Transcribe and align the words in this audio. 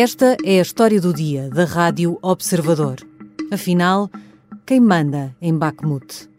Esta 0.00 0.36
é 0.44 0.60
a 0.60 0.62
história 0.62 1.00
do 1.00 1.12
dia 1.12 1.50
da 1.50 1.64
Rádio 1.64 2.20
Observador. 2.22 2.98
Afinal, 3.50 4.08
quem 4.64 4.78
manda 4.78 5.34
em 5.42 5.52
Bakhmut? 5.52 6.30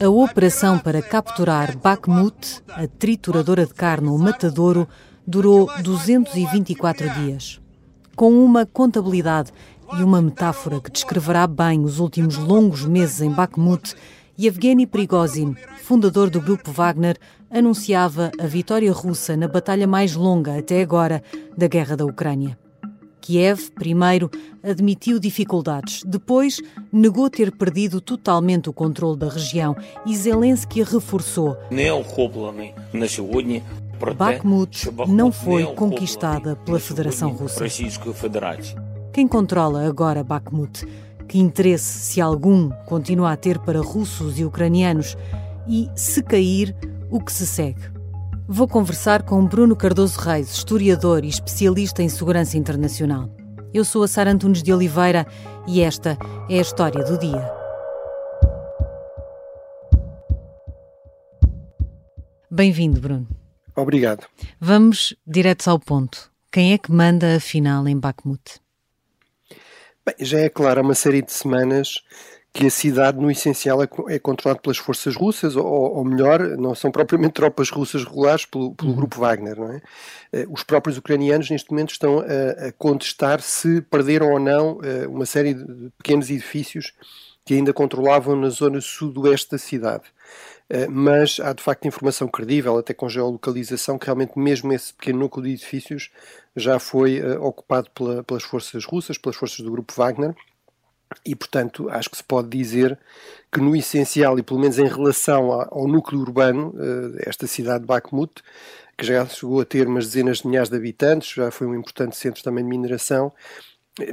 A 0.00 0.08
operação 0.08 0.78
para 0.78 1.02
capturar 1.02 1.76
Bakhmut, 1.76 2.62
a 2.70 2.86
trituradora 2.86 3.66
de 3.66 3.74
carne 3.74 4.08
ou 4.08 4.16
matadouro, 4.16 4.88
durou 5.26 5.68
224 5.82 7.10
dias. 7.10 7.60
Com 8.16 8.42
uma 8.42 8.64
contabilidade 8.64 9.52
e 9.98 10.02
uma 10.02 10.22
metáfora 10.22 10.80
que 10.80 10.90
descreverá 10.90 11.46
bem 11.46 11.84
os 11.84 11.98
últimos 11.98 12.36
longos 12.36 12.84
meses 12.84 13.20
em 13.20 13.30
Bakhmut, 13.30 13.94
Yevgeny 14.38 14.86
Prigozhin, 14.86 15.54
fundador 15.82 16.30
do 16.30 16.40
grupo 16.40 16.72
Wagner, 16.72 17.16
anunciava 17.50 18.30
a 18.40 18.46
vitória 18.46 18.90
russa 18.92 19.36
na 19.36 19.46
batalha 19.46 19.86
mais 19.86 20.14
longa 20.14 20.58
até 20.58 20.80
agora 20.80 21.22
da 21.56 21.66
guerra 21.66 21.96
da 21.96 22.04
Ucrânia. 22.04 22.58
Kiev, 23.20 23.70
primeiro, 23.76 24.28
admitiu 24.62 25.20
dificuldades, 25.20 26.02
depois 26.04 26.60
negou 26.92 27.30
ter 27.30 27.52
perdido 27.52 28.00
totalmente 28.00 28.68
o 28.68 28.72
controle 28.72 29.16
da 29.16 29.28
região 29.28 29.76
e 30.04 30.16
Zelensky 30.16 30.82
reforçou. 30.82 31.56
Bakhmut 34.16 34.88
não 35.06 35.30
foi 35.30 35.64
conquistada 35.74 36.56
pela 36.56 36.80
Federação 36.80 37.30
Russa. 37.30 37.60
Quem 39.12 39.28
controla 39.28 39.86
agora 39.86 40.24
Bakhmut? 40.24 40.86
Que 41.28 41.38
interesse, 41.38 41.98
se 41.98 42.20
algum, 42.20 42.70
continua 42.86 43.32
a 43.32 43.36
ter 43.36 43.58
para 43.58 43.78
russos 43.78 44.38
e 44.38 44.44
ucranianos? 44.44 45.18
E, 45.68 45.90
se 45.94 46.22
cair, 46.22 46.74
o 47.10 47.20
que 47.20 47.30
se 47.30 47.46
segue? 47.46 47.82
Vou 48.48 48.66
conversar 48.66 49.22
com 49.22 49.44
Bruno 49.46 49.76
Cardoso 49.76 50.18
Reis, 50.18 50.50
historiador 50.50 51.24
e 51.24 51.28
especialista 51.28 52.02
em 52.02 52.08
segurança 52.08 52.56
internacional. 52.56 53.28
Eu 53.72 53.84
sou 53.84 54.02
a 54.02 54.08
Sara 54.08 54.32
Antunes 54.32 54.62
de 54.62 54.72
Oliveira 54.72 55.26
e 55.66 55.82
esta 55.82 56.16
é 56.48 56.58
a 56.58 56.62
história 56.62 57.04
do 57.04 57.18
dia. 57.18 57.52
Bem-vindo, 62.50 62.98
Bruno. 62.98 63.28
Obrigado. 63.76 64.24
Vamos 64.58 65.14
direto 65.26 65.68
ao 65.68 65.78
ponto. 65.78 66.30
Quem 66.50 66.72
é 66.72 66.78
que 66.78 66.90
manda 66.90 67.36
afinal 67.36 67.86
em 67.86 67.98
Bakhmut? 67.98 68.62
Bem, 70.04 70.14
já 70.20 70.40
é 70.40 70.48
claro 70.48 70.80
há 70.80 70.82
uma 70.82 70.94
série 70.94 71.22
de 71.22 71.32
semanas 71.32 72.02
que 72.52 72.66
a 72.66 72.70
cidade, 72.70 73.18
no 73.18 73.30
essencial, 73.30 73.82
é, 73.82 73.88
é 74.08 74.18
controlada 74.18 74.60
pelas 74.60 74.76
forças 74.76 75.16
russas, 75.16 75.56
ou, 75.56 75.64
ou, 75.64 76.04
melhor, 76.04 76.40
não 76.58 76.74
são 76.74 76.90
propriamente 76.90 77.32
tropas 77.34 77.70
russas 77.70 78.04
regulares 78.04 78.44
pelo, 78.44 78.74
pelo 78.74 78.90
uhum. 78.90 78.96
grupo 78.96 79.18
Wagner. 79.20 79.56
Não 79.58 79.72
é? 79.72 79.80
Eh, 80.32 80.46
os 80.50 80.62
próprios 80.62 80.98
ucranianos, 80.98 81.48
neste 81.48 81.70
momento, 81.70 81.92
estão 81.92 82.18
a, 82.18 82.68
a 82.68 82.72
contestar 82.72 83.40
se 83.40 83.80
perderam 83.82 84.32
ou 84.32 84.38
não 84.38 84.80
eh, 84.82 85.06
uma 85.06 85.24
série 85.24 85.54
de 85.54 85.90
pequenos 85.96 86.28
edifícios 86.30 86.92
que 87.44 87.54
ainda 87.54 87.72
controlavam 87.72 88.36
na 88.36 88.50
zona 88.50 88.80
sudoeste 88.80 89.52
da 89.52 89.58
cidade. 89.58 90.04
Eh, 90.72 90.88
mas 90.88 91.38
há 91.38 91.52
de 91.52 91.62
facto 91.62 91.86
informação 91.86 92.26
credível, 92.26 92.78
até 92.78 92.94
com 92.94 93.08
geolocalização, 93.08 93.98
que 93.98 94.06
realmente 94.06 94.38
mesmo 94.38 94.72
esse 94.72 94.94
pequeno 94.94 95.18
núcleo 95.18 95.44
de 95.44 95.52
edifícios 95.52 96.10
já 96.56 96.78
foi 96.78 97.20
uh, 97.20 97.42
ocupado 97.42 97.90
pela, 97.90 98.24
pelas 98.24 98.42
forças 98.42 98.84
russas, 98.84 99.18
pelas 99.18 99.36
forças 99.36 99.60
do 99.60 99.70
grupo 99.70 99.92
Wagner, 99.94 100.34
e 101.26 101.36
portanto 101.36 101.90
acho 101.90 102.08
que 102.10 102.16
se 102.16 102.24
pode 102.24 102.48
dizer 102.48 102.98
que 103.52 103.60
no 103.60 103.76
essencial, 103.76 104.38
e 104.38 104.42
pelo 104.42 104.60
menos 104.60 104.78
em 104.78 104.86
relação 104.86 105.52
ao 105.52 105.86
núcleo 105.86 106.20
urbano, 106.22 106.68
uh, 106.70 107.18
esta 107.26 107.46
cidade 107.46 107.80
de 107.80 107.86
Bakhmut, 107.86 108.42
que 108.96 109.04
já 109.06 109.26
chegou 109.26 109.60
a 109.60 109.64
ter 109.66 109.86
umas 109.86 110.06
dezenas 110.06 110.38
de 110.38 110.46
milhares 110.46 110.70
de 110.70 110.76
habitantes, 110.76 111.34
já 111.34 111.50
foi 111.50 111.66
um 111.66 111.74
importante 111.74 112.16
centro 112.16 112.42
também 112.42 112.64
de 112.64 112.70
mineração, 112.70 113.32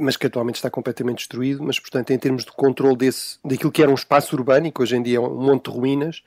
mas 0.00 0.16
que 0.16 0.26
atualmente 0.26 0.56
está 0.56 0.70
completamente 0.70 1.18
destruído, 1.18 1.62
mas 1.62 1.78
portanto 1.78 2.10
em 2.10 2.18
termos 2.18 2.44
de 2.44 2.52
controle 2.52 2.96
desse, 2.96 3.38
daquilo 3.44 3.72
que 3.72 3.82
era 3.82 3.90
um 3.90 3.94
espaço 3.94 4.36
urbano 4.36 4.70
que 4.70 4.82
hoje 4.82 4.96
em 4.96 5.02
dia 5.02 5.16
é 5.16 5.20
um 5.20 5.40
monte 5.40 5.70
de 5.70 5.76
ruínas, 5.76 6.22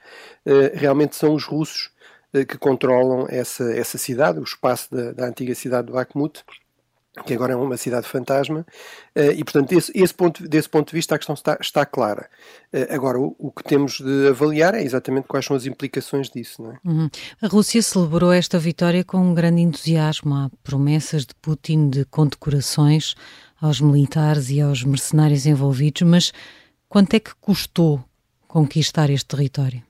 eh, 0.46 0.72
realmente 0.74 1.16
são 1.16 1.34
os 1.34 1.44
russos 1.46 1.92
eh, 2.34 2.46
que 2.46 2.58
controlam 2.58 3.28
essa, 3.30 3.72
essa 3.74 3.98
cidade, 3.98 4.40
o 4.40 4.44
espaço 4.44 4.90
da, 4.92 5.12
da 5.12 5.28
antiga 5.28 5.54
cidade 5.54 5.88
de 5.88 5.94
Bakhmut, 5.94 6.44
que 7.26 7.34
agora 7.34 7.54
é 7.54 7.56
uma 7.56 7.78
cidade 7.78 8.08
fantasma, 8.08 8.66
eh, 9.14 9.34
e 9.34 9.44
portanto 9.44 9.72
esse, 9.74 9.92
esse 9.96 10.14
ponto, 10.14 10.48
desse 10.48 10.68
ponto 10.68 10.90
de 10.90 10.96
vista 10.96 11.14
a 11.14 11.18
questão 11.18 11.36
está, 11.36 11.58
está 11.62 11.86
clara. 11.86 12.30
Agora, 12.90 13.20
o, 13.20 13.36
o, 13.38 13.52
que 13.52 13.64
temos 13.64 14.00
de 14.00 14.30
avaliar 14.30 14.74
é 14.74 14.82
exatamente 14.82 15.28
quais 15.28 15.46
são 15.46 15.56
as 15.56 15.68
implicações 15.68 16.28
disso. 16.30 16.66
É? 16.66 16.90
Uhum. 16.90 17.08
A 17.40 17.48
Rússia 17.48 17.84
celebrou 17.84 18.32
esta 18.34 18.58
vitória 18.58 19.04
com 19.04 19.18
um 19.18 19.34
grande 19.34 19.62
entusiasmo. 19.62 20.34
Há 20.34 20.50
promessas 20.64 21.24
de 21.24 21.36
Putin 21.36 21.90
de 21.90 22.04
condecorações 22.06 23.14
aos 23.62 23.80
militares 23.80 24.50
e 24.50 24.60
aos 24.60 24.84
mercenários 24.84 25.46
envolvidos, 25.46 26.02
mas 26.02 26.34
quanto 26.90 27.14
é 27.14 27.20
que 27.20 27.34
custou 27.36 28.04
conquistar 28.48 29.10
este 29.10 29.28
território? 29.28 29.82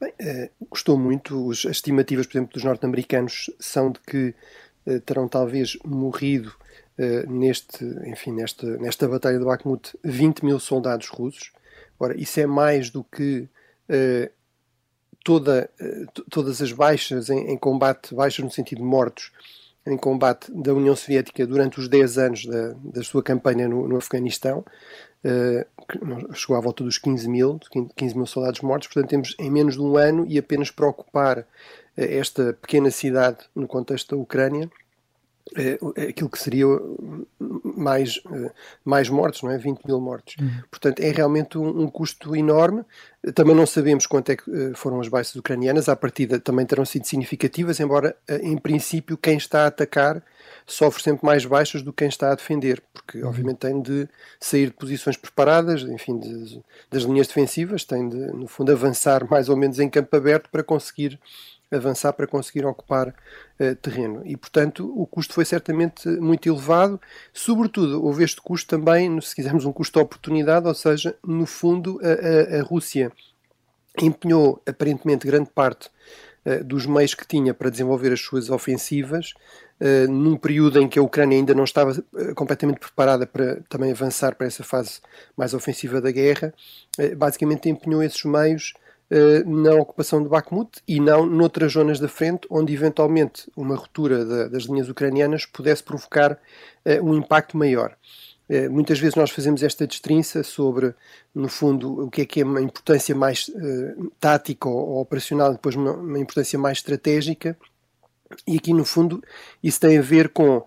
Bem, 0.00 0.12
eh, 0.20 0.50
custou 0.68 0.98
muito. 0.98 1.50
As 1.50 1.64
estimativas, 1.64 2.26
por 2.26 2.36
exemplo, 2.36 2.52
dos 2.54 2.64
norte-americanos 2.64 3.50
são 3.58 3.90
de 3.90 4.00
que 4.00 4.28
eh, 4.28 4.34
terão 5.04 5.28
talvez 5.28 5.76
morrido 5.84 6.52
eh, 6.96 7.26
neste, 7.26 7.84
enfim, 8.06 8.32
nesta, 8.32 8.66
nesta 8.78 9.08
batalha 9.08 9.38
de 9.38 9.44
Bakhmut 9.44 9.96
20 10.02 10.44
mil 10.44 10.58
soldados 10.58 11.08
russos. 11.08 11.52
Ora, 11.98 12.18
isso 12.18 12.38
é 12.40 12.46
mais 12.46 12.90
do 12.90 13.02
que 13.02 13.48
toda, 15.24 15.68
todas 16.30 16.62
as 16.62 16.70
baixas 16.70 17.28
em, 17.30 17.50
em 17.50 17.56
combate, 17.56 18.14
baixas 18.14 18.44
no 18.44 18.50
sentido 18.50 18.78
de 18.78 18.84
mortos, 18.84 19.32
em 19.88 19.96
combate 19.96 20.52
da 20.52 20.74
União 20.74 20.94
Soviética 20.94 21.46
durante 21.46 21.78
os 21.80 21.88
10 21.88 22.18
anos 22.18 22.46
da, 22.46 22.74
da 22.82 23.02
sua 23.02 23.22
campanha 23.22 23.68
no, 23.68 23.88
no 23.88 23.96
Afeganistão, 23.96 24.64
uh, 25.24 26.34
chegou 26.34 26.56
à 26.56 26.60
volta 26.60 26.84
dos 26.84 26.98
15 26.98 27.28
mil, 27.28 27.58
15 27.96 28.16
mil 28.16 28.26
soldados 28.26 28.60
mortos, 28.60 28.88
portanto 28.88 29.10
temos 29.10 29.34
em 29.38 29.50
menos 29.50 29.74
de 29.74 29.80
um 29.80 29.96
ano 29.96 30.26
e 30.28 30.38
apenas 30.38 30.70
para 30.70 30.88
ocupar 30.88 31.46
esta 32.04 32.52
pequena 32.52 32.90
cidade 32.90 33.38
no 33.54 33.66
contexto 33.66 34.14
da 34.14 34.22
Ucrânia, 34.22 34.70
uh, 35.52 36.08
aquilo 36.08 36.28
que 36.30 36.38
seria 36.38 36.66
mais, 37.38 38.20
mais 38.84 39.08
mortos, 39.08 39.42
não 39.42 39.50
é? 39.50 39.58
20 39.58 39.84
mil 39.84 40.00
mortos. 40.00 40.36
Uhum. 40.40 40.62
Portanto, 40.70 41.00
é 41.00 41.10
realmente 41.10 41.58
um, 41.58 41.82
um, 41.82 41.90
custo 41.90 42.36
enorme. 42.36 42.84
Também 43.34 43.54
não 43.54 43.66
sabemos 43.66 44.06
quanto 44.06 44.30
é 44.30 44.36
que 44.36 44.72
foram 44.74 45.00
as 45.00 45.08
baixas 45.08 45.34
ucranianas, 45.34 45.88
à 45.88 45.96
partida 45.96 46.38
também 46.38 46.64
terão 46.64 46.84
sido 46.84 47.06
significativas, 47.06 47.80
embora, 47.80 48.16
em 48.42 48.56
princípio, 48.56 49.16
quem 49.16 49.36
está 49.36 49.64
a 49.64 49.66
atacar 49.66 50.22
sofre 50.68 51.02
sempre 51.02 51.24
mais 51.24 51.44
baixas 51.44 51.82
do 51.82 51.92
que 51.92 52.04
quem 52.04 52.08
está 52.08 52.30
a 52.30 52.34
defender, 52.34 52.82
porque 52.92 53.18
uhum. 53.18 53.28
obviamente 53.28 53.58
tem 53.58 53.80
de 53.80 54.08
sair 54.38 54.66
de 54.66 54.74
posições 54.74 55.16
preparadas, 55.16 55.82
enfim, 55.82 56.18
de, 56.18 56.62
das 56.90 57.02
linhas 57.02 57.26
defensivas, 57.26 57.84
tem 57.84 58.08
de, 58.08 58.16
no 58.16 58.46
fundo, 58.46 58.70
avançar 58.70 59.26
mais 59.28 59.48
ou 59.48 59.56
menos 59.56 59.78
em 59.78 59.88
campo 59.88 60.14
aberto 60.14 60.50
para 60.50 60.62
conseguir 60.62 61.18
avançar 61.70 62.12
para 62.12 62.26
conseguir 62.26 62.64
ocupar 62.64 63.08
uh, 63.08 63.74
terreno. 63.76 64.22
E, 64.24 64.36
portanto, 64.36 64.92
o 64.96 65.06
custo 65.06 65.34
foi 65.34 65.44
certamente 65.44 66.08
muito 66.08 66.48
elevado. 66.48 67.00
Sobretudo, 67.32 68.04
houve 68.04 68.24
este 68.24 68.40
custo 68.40 68.68
também, 68.68 69.20
se 69.20 69.34
quisermos, 69.34 69.64
um 69.64 69.72
custo 69.72 69.98
de 69.98 70.04
oportunidade, 70.04 70.66
ou 70.66 70.74
seja, 70.74 71.14
no 71.24 71.46
fundo, 71.46 72.00
a, 72.02 72.56
a, 72.56 72.60
a 72.60 72.62
Rússia 72.62 73.12
empenhou 74.00 74.62
aparentemente 74.66 75.26
grande 75.26 75.50
parte 75.50 75.90
uh, 76.46 76.64
dos 76.64 76.86
meios 76.86 77.14
que 77.14 77.26
tinha 77.26 77.52
para 77.52 77.70
desenvolver 77.70 78.12
as 78.12 78.20
suas 78.20 78.50
ofensivas 78.50 79.34
Uh, 79.80 80.10
num 80.10 80.36
período 80.36 80.80
em 80.80 80.88
que 80.88 80.98
a 80.98 81.02
Ucrânia 81.02 81.38
ainda 81.38 81.54
não 81.54 81.62
estava 81.62 81.94
completamente 82.34 82.80
preparada 82.80 83.24
para 83.28 83.60
também 83.68 83.92
avançar 83.92 84.34
para 84.34 84.48
essa 84.48 84.64
fase 84.64 85.00
mais 85.36 85.54
ofensiva 85.54 86.00
da 86.00 86.10
guerra, 86.10 86.52
basicamente 87.16 87.68
empenhou 87.68 88.02
esses 88.02 88.24
meios 88.24 88.74
na 89.46 89.74
ocupação 89.74 90.22
de 90.22 90.28
Bakhmut 90.28 90.82
e 90.86 91.00
não 91.00 91.24
noutras 91.24 91.72
zonas 91.72 91.98
da 91.98 92.08
frente, 92.08 92.46
onde 92.50 92.74
eventualmente 92.74 93.50
uma 93.56 93.74
ruptura 93.74 94.24
da, 94.24 94.48
das 94.48 94.64
linhas 94.64 94.88
ucranianas 94.88 95.46
pudesse 95.46 95.82
provocar 95.82 96.38
um 97.02 97.14
impacto 97.14 97.56
maior. 97.56 97.96
Muitas 98.70 98.98
vezes 98.98 99.14
nós 99.14 99.30
fazemos 99.30 99.62
esta 99.62 99.86
destrinça 99.86 100.42
sobre, 100.42 100.94
no 101.34 101.48
fundo, 101.48 102.04
o 102.04 102.10
que 102.10 102.22
é 102.22 102.24
que 102.26 102.40
é 102.40 102.44
uma 102.44 102.60
importância 102.60 103.14
mais 103.14 103.50
tática 104.20 104.68
ou, 104.68 105.00
operacional, 105.00 105.52
depois 105.52 105.74
uma, 105.74 105.92
uma 105.92 106.18
importância 106.18 106.58
mais 106.58 106.78
estratégica, 106.78 107.56
e 108.46 108.56
aqui, 108.56 108.72
no 108.74 108.84
fundo, 108.84 109.22
isso 109.62 109.80
tem 109.80 109.98
a 109.98 110.02
ver 110.02 110.28
com 110.30 110.62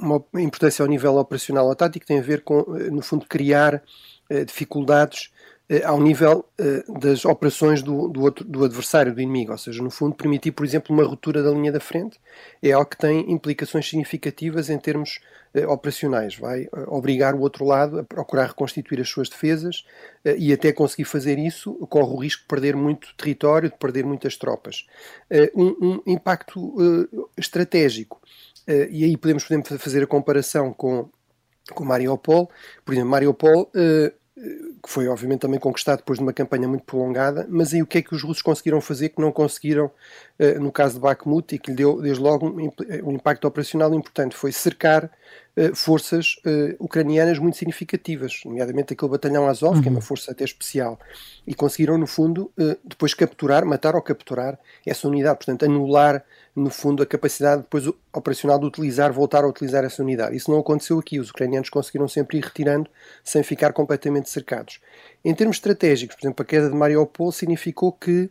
uma 0.00 0.24
importância 0.34 0.82
ao 0.82 0.88
nível 0.88 1.16
operacional 1.16 1.66
ou 1.66 1.74
tático, 1.76 2.06
tem 2.06 2.18
a 2.18 2.22
ver 2.22 2.42
com, 2.42 2.64
no 2.90 3.02
fundo, 3.02 3.24
criar 3.26 3.82
dificuldades 4.46 5.30
eh, 5.32 5.37
ao 5.84 6.00
nível 6.00 6.46
eh, 6.58 6.82
das 6.98 7.26
operações 7.26 7.82
do, 7.82 8.08
do, 8.08 8.22
outro, 8.22 8.42
do 8.42 8.64
adversário, 8.64 9.14
do 9.14 9.20
inimigo. 9.20 9.52
Ou 9.52 9.58
seja, 9.58 9.82
no 9.82 9.90
fundo, 9.90 10.14
permitir, 10.14 10.52
por 10.52 10.64
exemplo, 10.64 10.94
uma 10.94 11.04
ruptura 11.04 11.42
da 11.42 11.50
linha 11.50 11.70
da 11.70 11.78
frente 11.78 12.18
é 12.62 12.72
algo 12.72 12.88
que 12.88 12.96
tem 12.96 13.30
implicações 13.30 13.86
significativas 13.86 14.70
em 14.70 14.78
termos 14.78 15.20
eh, 15.52 15.66
operacionais. 15.66 16.36
Vai 16.36 16.68
obrigar 16.86 17.34
o 17.34 17.40
outro 17.40 17.66
lado 17.66 17.98
a 17.98 18.04
procurar 18.04 18.46
reconstituir 18.46 18.98
as 19.00 19.10
suas 19.10 19.28
defesas 19.28 19.84
e 20.24 20.52
até 20.52 20.72
conseguir 20.72 21.04
fazer 21.04 21.38
isso 21.38 21.74
corre 21.88 22.12
o 22.12 22.16
risco 22.16 22.42
de 22.42 22.48
perder 22.48 22.74
muito 22.74 23.14
território, 23.16 23.70
de 23.70 23.76
perder 23.76 24.04
muitas 24.06 24.36
tropas. 24.36 24.86
Um, 25.54 25.76
um 25.80 26.02
impacto 26.06 26.78
estratégico. 27.36 28.20
e 28.66 29.04
aí 29.04 29.16
podemos, 29.16 29.44
podemos 29.44 29.68
fazer 29.82 30.02
a 30.02 30.06
comparação 30.06 30.72
com 30.72 31.08
com 31.74 31.84
Mariupol. 31.84 32.50
Por 32.84 32.94
exemplo, 32.94 33.10
Mariupol 33.10 33.70
que 34.82 34.88
foi 34.88 35.08
obviamente 35.08 35.40
também 35.40 35.58
conquistado 35.58 35.98
depois 35.98 36.18
de 36.18 36.22
uma 36.22 36.32
campanha 36.32 36.68
muito 36.68 36.84
prolongada, 36.84 37.46
mas 37.48 37.74
aí 37.74 37.82
o 37.82 37.86
que 37.86 37.98
é 37.98 38.02
que 38.02 38.14
os 38.14 38.22
russos 38.22 38.42
conseguiram 38.42 38.80
fazer 38.80 39.08
que 39.10 39.20
não 39.20 39.32
conseguiram 39.32 39.86
uh, 39.86 40.60
no 40.60 40.70
caso 40.70 40.94
de 40.94 41.00
Bakhmut 41.00 41.54
e 41.54 41.58
que 41.58 41.70
lhe 41.70 41.76
deu 41.76 42.00
desde 42.00 42.22
logo 42.22 42.46
um, 42.46 42.70
um 43.04 43.12
impacto 43.12 43.46
operacional 43.46 43.92
importante, 43.94 44.36
foi 44.36 44.52
cercar 44.52 45.10
forças 45.74 46.36
uh, 46.46 46.76
ucranianas 46.78 47.38
muito 47.38 47.56
significativas, 47.56 48.40
nomeadamente 48.44 48.92
aquele 48.92 49.10
batalhão 49.10 49.46
Azov, 49.48 49.76
uhum. 49.76 49.82
que 49.82 49.88
é 49.88 49.90
uma 49.90 49.98
uhum. 49.98 50.04
força 50.04 50.30
até 50.30 50.44
especial, 50.44 50.98
e 51.46 51.54
conseguiram 51.54 51.98
no 51.98 52.06
fundo 52.06 52.50
depois 52.84 53.14
capturar, 53.14 53.64
matar 53.64 53.94
ou 53.94 54.02
capturar 54.02 54.58
essa 54.86 55.08
unidade, 55.08 55.38
portanto 55.38 55.64
anular 55.64 56.24
no 56.58 56.70
fundo, 56.70 57.02
a 57.02 57.06
capacidade 57.06 57.62
depois 57.62 57.86
operacional 58.12 58.58
de 58.58 58.66
utilizar, 58.66 59.12
voltar 59.12 59.44
a 59.44 59.48
utilizar 59.48 59.84
essa 59.84 60.02
unidade. 60.02 60.36
Isso 60.36 60.50
não 60.50 60.58
aconteceu 60.58 60.98
aqui. 60.98 61.18
Os 61.20 61.30
ucranianos 61.30 61.70
conseguiram 61.70 62.08
sempre 62.08 62.38
ir 62.38 62.44
retirando 62.44 62.90
sem 63.22 63.42
ficar 63.42 63.72
completamente 63.72 64.28
cercados. 64.28 64.80
Em 65.24 65.34
termos 65.34 65.56
estratégicos, 65.56 66.16
por 66.16 66.26
exemplo, 66.26 66.42
a 66.42 66.46
queda 66.46 66.68
de 66.68 66.76
Mariupol 66.76 67.32
significou 67.32 67.92
que 67.92 68.28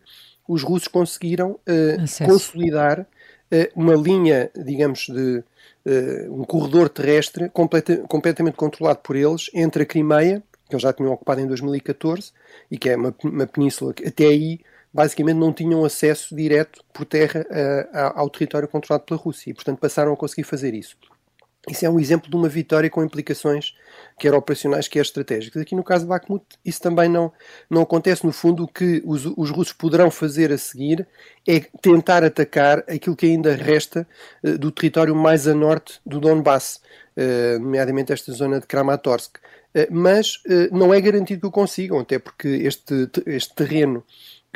os 0.48 0.64
russos 0.64 0.88
conseguiram 0.88 1.52
uh, 1.52 2.26
consolidar 2.26 3.02
uh, 3.02 3.06
uma 3.76 3.96
linha, 3.96 4.50
digamos, 4.56 5.08
de 5.08 5.44
um 6.30 6.44
corredor 6.44 6.90
terrestre 6.90 7.50
completa, 7.50 7.98
completamente 8.08 8.56
controlado 8.56 9.00
por 9.00 9.16
eles 9.16 9.50
entre 9.54 9.84
a 9.84 9.86
Crimeia, 9.86 10.44
que 10.68 10.76
eles 10.76 10.84
já 10.84 10.92
tinham 10.92 11.12
ocupado 11.12 11.42
em 11.42 11.48
2014, 11.48 12.32
e 12.70 12.78
que 12.78 12.90
é 12.90 12.96
uma, 12.96 13.16
uma 13.24 13.48
península 13.48 13.94
que 13.94 14.08
até 14.08 14.26
aí 14.26 14.60
basicamente 14.94 15.38
não 15.38 15.54
tinham 15.54 15.86
acesso 15.86 16.36
direto 16.36 16.84
por 16.94 17.06
terra 17.06 17.46
uh, 17.50 18.14
ao 18.16 18.30
território 18.30 18.68
controlado 18.68 19.06
pela 19.06 19.20
Rússia 19.20 19.52
e, 19.52 19.54
portanto, 19.54 19.80
passaram 19.80 20.12
a 20.14 20.18
conseguir 20.18 20.44
fazer 20.44 20.74
isso. 20.74 20.98
Isso 21.70 21.86
é 21.86 21.90
um 21.90 22.00
exemplo 22.00 22.30
de 22.30 22.36
uma 22.36 22.48
vitória 22.48 22.90
com 22.90 23.04
implicações 23.04 23.74
quer 24.18 24.34
operacionais, 24.34 24.88
quer 24.88 25.02
estratégicas. 25.02 25.62
Aqui 25.62 25.76
no 25.76 25.84
caso 25.84 26.04
de 26.04 26.10
Bakhmut, 26.10 26.44
isso 26.66 26.82
também 26.82 27.08
não, 27.08 27.32
não 27.70 27.82
acontece. 27.82 28.26
No 28.26 28.32
fundo, 28.32 28.64
o 28.64 28.68
que 28.68 29.02
os, 29.06 29.26
os 29.26 29.50
russos 29.50 29.74
poderão 29.74 30.10
fazer 30.10 30.52
a 30.52 30.58
seguir 30.58 31.08
é 31.48 31.60
tentar 31.82 32.24
atacar 32.24 32.80
aquilo 32.90 33.16
que 33.16 33.28
ainda 33.28 33.54
resta 33.56 34.08
uh, 34.44 34.58
do 34.58 34.72
território 34.72 35.16
mais 35.16 35.48
a 35.48 35.54
norte 35.54 36.00
do 36.06 36.20
Donbass, 36.20 36.82
uh, 37.16 37.60
nomeadamente 37.60 38.12
esta 38.12 38.32
zona 38.32 38.60
de 38.60 38.66
Kramatorsk. 38.66 39.38
Uh, 39.38 39.88
mas 39.92 40.42
não 40.72 40.94
é 40.94 41.00
garantido 41.00 41.42
que 41.42 41.48
o 41.48 41.52
consigam, 41.52 42.00
até 42.00 42.18
porque 42.18 42.48
este, 42.48 43.10
este 43.28 43.54
terreno 43.54 44.04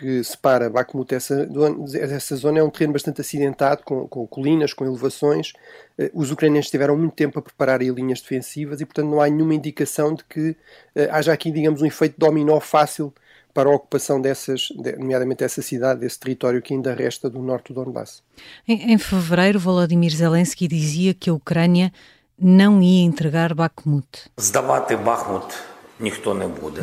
que 0.02 0.24
separa 0.24 0.68
Bakhmut 0.68 1.08
dessa, 1.08 1.46
dessa 1.46 2.36
zona 2.36 2.58
é 2.58 2.64
um 2.64 2.72
terreno 2.72 2.94
bastante 2.94 3.22
acidentado, 3.22 3.84
com, 3.84 4.08
com 4.08 4.26
colinas, 4.26 4.74
com 4.74 4.84
elevações. 4.84 5.54
Eh, 5.96 6.10
os 6.12 6.32
ucranianos 6.32 6.72
tiveram 6.72 6.98
muito 6.98 7.14
tempo 7.14 7.38
a 7.38 7.42
preparar 7.42 7.84
linhas 7.84 8.20
defensivas 8.20 8.82
e, 8.82 8.86
portanto, 8.86 9.10
não 9.10 9.22
há 9.22 9.30
nenhuma 9.30 9.54
indicação 9.54 10.16
de 10.16 10.24
que 10.24 10.56
eh, 10.96 11.08
haja 11.12 11.32
aqui, 11.32 11.52
digamos, 11.52 11.84
um 11.84 11.86
efeito 11.86 12.16
dominó 12.18 12.60
fácil 12.60 13.14
para 13.54 13.70
a 13.70 13.76
ocupação 13.76 14.20
dessas, 14.20 14.70
nomeadamente 14.98 15.44
dessa 15.44 15.62
cidade, 15.62 16.00
desse 16.00 16.20
território 16.20 16.64
que 16.64 16.74
ainda 16.74 16.96
resta 16.96 17.30
do 17.30 17.40
norte 17.40 17.72
do 17.72 17.84
Donbass. 17.84 18.24
Em, 18.68 18.94
em 18.94 18.98
fevereiro, 18.98 19.60
Volodymyr 19.60 20.16
Zelensky 20.16 20.68
dizia 20.68 21.14
que 21.14 21.30
a 21.30 21.34
Ucrânia 21.34 21.94
não 22.40 22.82
ia 22.82 23.04
entregar 23.04 23.54
Bakhmut. 23.54 24.32
Zdavate 24.40 24.96
Bakhmut 24.96 25.71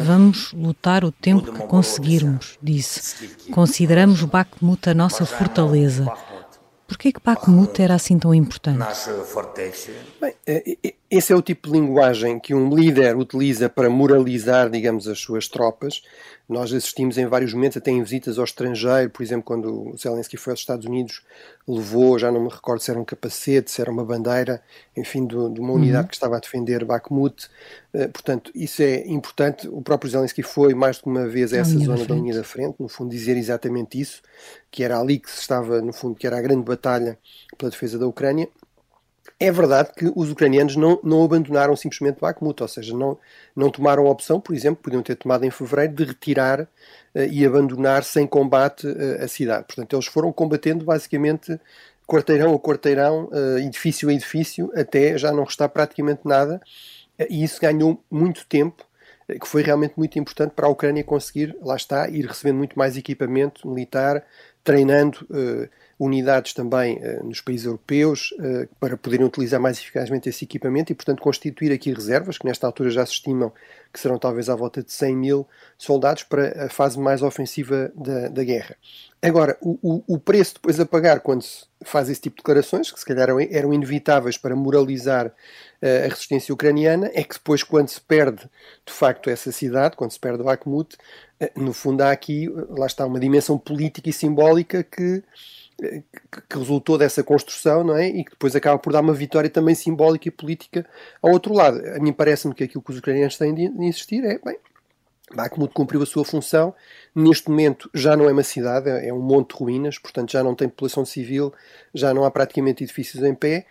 Vamos 0.04 0.52
lutar 0.52 1.04
o 1.04 1.10
tempo 1.10 1.52
que 1.52 1.66
conseguirmos, 1.66 2.58
disse. 2.62 3.28
Consideramos 3.50 4.22
Bakhmut 4.22 4.88
a 4.88 4.94
nossa 4.94 5.26
fortaleza. 5.26 6.06
Por 6.86 6.96
que 6.96 7.12
Bakhmut 7.22 7.82
era 7.82 7.94
assim 7.94 8.18
tão 8.18 8.34
importante? 8.34 8.78
Bem, 10.18 10.34
esse 11.10 11.32
é 11.32 11.36
o 11.36 11.42
tipo 11.42 11.68
de 11.68 11.74
linguagem 11.74 12.40
que 12.40 12.54
um 12.54 12.74
líder 12.74 13.14
utiliza 13.16 13.68
para 13.68 13.90
moralizar, 13.90 14.70
digamos, 14.70 15.06
as 15.06 15.18
suas 15.18 15.48
tropas, 15.48 16.02
nós 16.48 16.72
assistimos 16.72 17.18
em 17.18 17.26
vários 17.26 17.52
momentos, 17.52 17.76
até 17.76 17.90
em 17.90 18.02
visitas 18.02 18.38
ao 18.38 18.44
estrangeiro, 18.44 19.10
por 19.10 19.22
exemplo, 19.22 19.44
quando 19.44 19.90
o 19.90 19.96
Zelensky 19.98 20.38
foi 20.38 20.52
aos 20.54 20.60
Estados 20.60 20.86
Unidos, 20.86 21.22
levou, 21.66 22.18
já 22.18 22.32
não 22.32 22.40
me 22.40 22.48
recordo 22.48 22.80
se 22.80 22.90
era 22.90 22.98
um 22.98 23.04
capacete, 23.04 23.70
se 23.70 23.82
era 23.82 23.90
uma 23.90 24.02
bandeira, 24.02 24.62
enfim, 24.96 25.26
de, 25.26 25.34
de 25.34 25.60
uma 25.60 25.74
unidade 25.74 26.04
uhum. 26.04 26.08
que 26.08 26.14
estava 26.14 26.36
a 26.38 26.40
defender 26.40 26.86
Bakhmut. 26.86 27.48
Uh, 27.92 28.08
portanto, 28.08 28.50
isso 28.54 28.80
é 28.82 29.06
importante. 29.06 29.68
O 29.68 29.82
próprio 29.82 30.10
Zelensky 30.10 30.42
foi 30.42 30.72
mais 30.72 30.96
de 30.96 31.04
uma 31.04 31.28
vez 31.28 31.52
a 31.52 31.58
essa 31.58 31.78
zona 31.78 32.06
da 32.06 32.14
linha 32.14 32.34
da 32.34 32.44
frente, 32.44 32.76
no 32.78 32.88
fundo, 32.88 33.10
dizer 33.10 33.36
exatamente 33.36 34.00
isso, 34.00 34.22
que 34.70 34.82
era 34.82 34.98
ali 34.98 35.18
que 35.18 35.30
se 35.30 35.40
estava, 35.40 35.82
no 35.82 35.92
fundo, 35.92 36.14
que 36.14 36.26
era 36.26 36.38
a 36.38 36.40
grande 36.40 36.62
batalha 36.62 37.18
pela 37.58 37.70
defesa 37.70 37.98
da 37.98 38.06
Ucrânia. 38.06 38.48
É 39.40 39.52
verdade 39.52 39.90
que 39.96 40.10
os 40.16 40.30
ucranianos 40.30 40.74
não, 40.74 40.98
não 41.04 41.22
abandonaram 41.22 41.76
simplesmente 41.76 42.18
Bakhmut, 42.20 42.60
ou 42.60 42.68
seja, 42.68 42.92
não, 42.92 43.16
não 43.54 43.70
tomaram 43.70 44.06
a 44.06 44.10
opção, 44.10 44.40
por 44.40 44.52
exemplo, 44.52 44.82
podiam 44.82 45.00
ter 45.00 45.14
tomado 45.14 45.44
em 45.44 45.50
fevereiro, 45.50 45.94
de 45.94 46.04
retirar 46.04 46.62
uh, 46.62 46.68
e 47.30 47.46
abandonar 47.46 48.02
sem 48.02 48.26
combate 48.26 48.88
uh, 48.88 49.22
a 49.22 49.28
cidade. 49.28 49.64
Portanto, 49.66 49.94
eles 49.94 50.06
foram 50.06 50.32
combatendo 50.32 50.84
basicamente 50.84 51.60
quarteirão 52.04 52.52
a 52.52 52.58
quarteirão, 52.58 53.26
uh, 53.26 53.58
edifício 53.58 54.08
a 54.08 54.12
edifício, 54.12 54.72
até 54.74 55.16
já 55.16 55.30
não 55.30 55.44
restar 55.44 55.68
praticamente 55.68 56.22
nada, 56.24 56.60
e 57.30 57.44
isso 57.44 57.60
ganhou 57.60 58.02
muito 58.10 58.44
tempo 58.46 58.88
que 59.40 59.46
foi 59.46 59.62
realmente 59.62 59.92
muito 59.96 60.18
importante 60.18 60.52
para 60.52 60.66
a 60.66 60.70
Ucrânia 60.70 61.04
conseguir, 61.04 61.54
lá 61.60 61.76
está, 61.76 62.08
ir 62.08 62.24
recebendo 62.24 62.56
muito 62.56 62.78
mais 62.78 62.96
equipamento 62.96 63.68
militar, 63.68 64.24
treinando 64.62 65.26
uh, 65.30 65.68
unidades 65.98 66.52
também 66.52 66.98
uh, 66.98 67.24
nos 67.24 67.40
países 67.40 67.66
europeus 67.66 68.32
uh, 68.38 68.68
para 68.78 68.96
poderem 68.96 69.26
utilizar 69.26 69.60
mais 69.60 69.78
eficazmente 69.78 70.28
esse 70.28 70.44
equipamento 70.44 70.92
e, 70.92 70.94
portanto, 70.94 71.20
constituir 71.20 71.72
aqui 71.72 71.92
reservas, 71.92 72.38
que 72.38 72.46
nesta 72.46 72.66
altura 72.66 72.90
já 72.90 73.04
se 73.04 73.12
estimam 73.12 73.52
que 73.92 73.98
serão 73.98 74.18
talvez 74.18 74.50
à 74.50 74.54
volta 74.54 74.82
de 74.82 74.92
100 74.92 75.16
mil 75.16 75.48
soldados 75.78 76.22
para 76.22 76.66
a 76.66 76.68
fase 76.68 76.98
mais 76.98 77.22
ofensiva 77.22 77.90
da, 77.94 78.28
da 78.28 78.44
guerra. 78.44 78.76
Agora, 79.20 79.56
o, 79.60 80.04
o, 80.06 80.18
preço 80.18 80.54
depois 80.54 80.78
a 80.78 80.86
pagar 80.86 81.20
quando 81.20 81.42
se 81.42 81.64
faz 81.82 82.08
esse 82.08 82.20
tipo 82.20 82.36
de 82.36 82.42
declarações, 82.42 82.92
que 82.92 83.00
se 83.00 83.06
calhar 83.06 83.24
eram, 83.24 83.40
eram 83.40 83.74
inevitáveis 83.74 84.36
para 84.36 84.54
moralizar 84.54 85.32
a 85.82 86.08
resistência 86.08 86.52
ucraniana, 86.52 87.10
é 87.14 87.24
que 87.24 87.34
depois, 87.34 87.62
quando 87.62 87.88
se 87.88 88.00
perde 88.00 88.48
de 88.86 88.92
facto 88.92 89.30
essa 89.30 89.50
cidade, 89.50 89.96
quando 89.96 90.12
se 90.12 90.20
perde 90.20 90.42
Bakhmut, 90.44 90.96
no 91.56 91.72
fundo 91.72 92.02
há 92.02 92.10
aqui, 92.10 92.48
lá 92.70 92.86
está, 92.86 93.06
uma 93.06 93.20
dimensão 93.20 93.58
política 93.58 94.10
e 94.10 94.12
simbólica 94.12 94.82
que 94.82 95.22
que 95.78 96.58
resultou 96.58 96.98
dessa 96.98 97.22
construção, 97.22 97.84
não 97.84 97.96
é? 97.96 98.08
E 98.08 98.24
que 98.24 98.32
depois 98.32 98.56
acaba 98.56 98.78
por 98.78 98.92
dar 98.92 99.00
uma 99.00 99.14
vitória 99.14 99.48
também 99.48 99.76
simbólica 99.76 100.26
e 100.26 100.30
política 100.30 100.84
ao 101.22 101.30
outro 101.30 101.54
lado. 101.54 101.80
A 101.94 102.00
mim 102.00 102.12
parece-me 102.12 102.52
que 102.52 102.64
aquilo 102.64 102.82
que 102.82 102.90
os 102.90 102.98
ucranianos 102.98 103.38
têm 103.38 103.54
de 103.54 103.62
insistir 103.84 104.24
é, 104.24 104.40
bem, 104.44 104.58
Bakhmut 105.34 105.72
cumpriu 105.74 106.02
a 106.02 106.06
sua 106.06 106.24
função, 106.24 106.74
neste 107.14 107.50
momento 107.50 107.90
já 107.94 108.16
não 108.16 108.28
é 108.28 108.32
uma 108.32 108.42
cidade, 108.42 108.88
é 108.88 109.12
um 109.12 109.20
monte 109.20 109.54
de 109.54 109.62
ruínas, 109.62 109.98
portanto 109.98 110.32
já 110.32 110.42
não 110.42 110.54
tem 110.54 110.68
população 110.68 111.04
civil, 111.04 111.52
já 111.94 112.14
não 112.14 112.24
há 112.24 112.30
praticamente 112.30 112.82
edifícios 112.82 113.22
em 113.22 113.34
pé, 113.34 113.66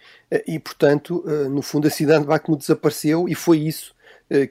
e 0.48 0.60
portanto, 0.60 1.24
eh, 1.28 1.50
no 1.50 1.62
fundo, 1.62 1.88
a 1.88 1.92
cidade 1.92 2.22
de 2.22 2.28
Bakhmut 2.28 2.62
desapareceu 2.62 3.28
e 3.28 3.34
foi 3.34 3.58
isso 3.60 3.96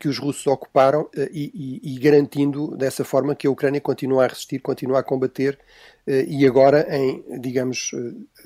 que 0.00 0.08
os 0.08 0.18
russos 0.18 0.46
ocuparam 0.46 1.08
eh, 1.14 1.28
e, 1.32 1.80
e, 1.82 1.94
e, 1.94 1.98
garantindo 1.98 2.76
dessa 2.76 3.04
forma 3.04 3.34
que 3.34 3.46
a 3.46 3.50
Ucrânia 3.50 3.80
continua 3.80 4.24
a 4.24 4.26
resistir, 4.28 4.58
continua 4.60 5.00
a 5.00 5.02
combater 5.02 5.58
eh, 6.06 6.24
e 6.26 6.46
agora 6.46 6.86
em, 6.96 7.22
digamos, 7.40 7.90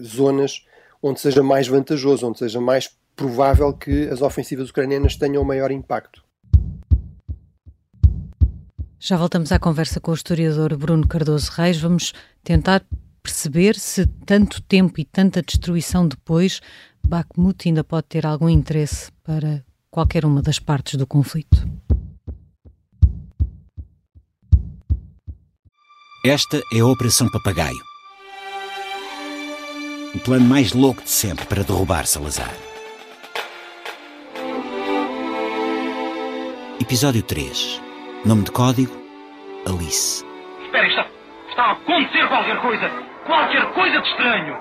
zonas 0.03 0.65
onde 1.03 1.21
seja 1.21 1.43
mais 1.43 1.69
vantajoso, 1.69 2.27
onde 2.27 2.39
seja 2.39 2.61
mais 2.61 2.91
provável 3.15 3.73
que 3.73 4.09
as 4.09 4.23
ofensivas 4.23 4.71
ucranianas 4.71 5.17
tenham 5.17 5.45
maior 5.45 5.71
impacto. 5.71 6.23
Já 8.99 9.17
voltamos 9.17 9.51
à 9.51 9.59
conversa 9.59 9.99
com 9.99 10.11
o 10.11 10.15
historiador 10.15 10.77
Bruno 10.77 11.09
Cardoso 11.09 11.51
Reis. 11.53 11.81
Vamos 11.81 12.13
tentar 12.45 12.85
perceber 13.23 13.77
se 13.77 14.07
tanto 14.27 14.61
tempo 14.63 15.01
e 15.01 15.05
tanta 15.05 15.43
destruição 15.43 16.07
depois 16.07 16.61
Bakhmut 17.07 17.69
ainda 17.69 17.83
pode 17.83 18.07
ter 18.09 18.27
algum 18.27 18.49
interesse 18.49 19.11
para 19.23 19.65
qualquer 19.91 20.25
uma 20.25 20.41
das 20.41 20.59
partes 20.59 20.97
do 20.97 21.07
conflito. 21.07 21.59
Esta 26.25 26.63
é 26.73 26.81
a 26.81 26.87
Operação 26.87 27.29
Papagaio. 27.31 27.81
O 30.15 30.19
plano 30.21 30.47
mais 30.47 30.73
louco 30.73 31.03
de 31.03 31.11
sempre 31.11 31.45
para 31.47 31.63
derrubar 31.63 32.07
Salazar. 32.07 32.53
Episódio 36.81 37.23
3. 37.23 37.81
Nome 38.25 38.45
de 38.45 38.51
código: 38.51 38.93
Alice. 39.67 40.25
Espera, 40.65 40.87
está, 40.89 41.07
está 41.49 41.63
a 41.63 41.73
acontecer 41.73 42.29
qualquer 42.29 42.61
coisa! 42.61 42.91
Qualquer 43.27 43.73
coisa 43.73 44.01
de 44.01 44.09
estranho! 44.09 44.59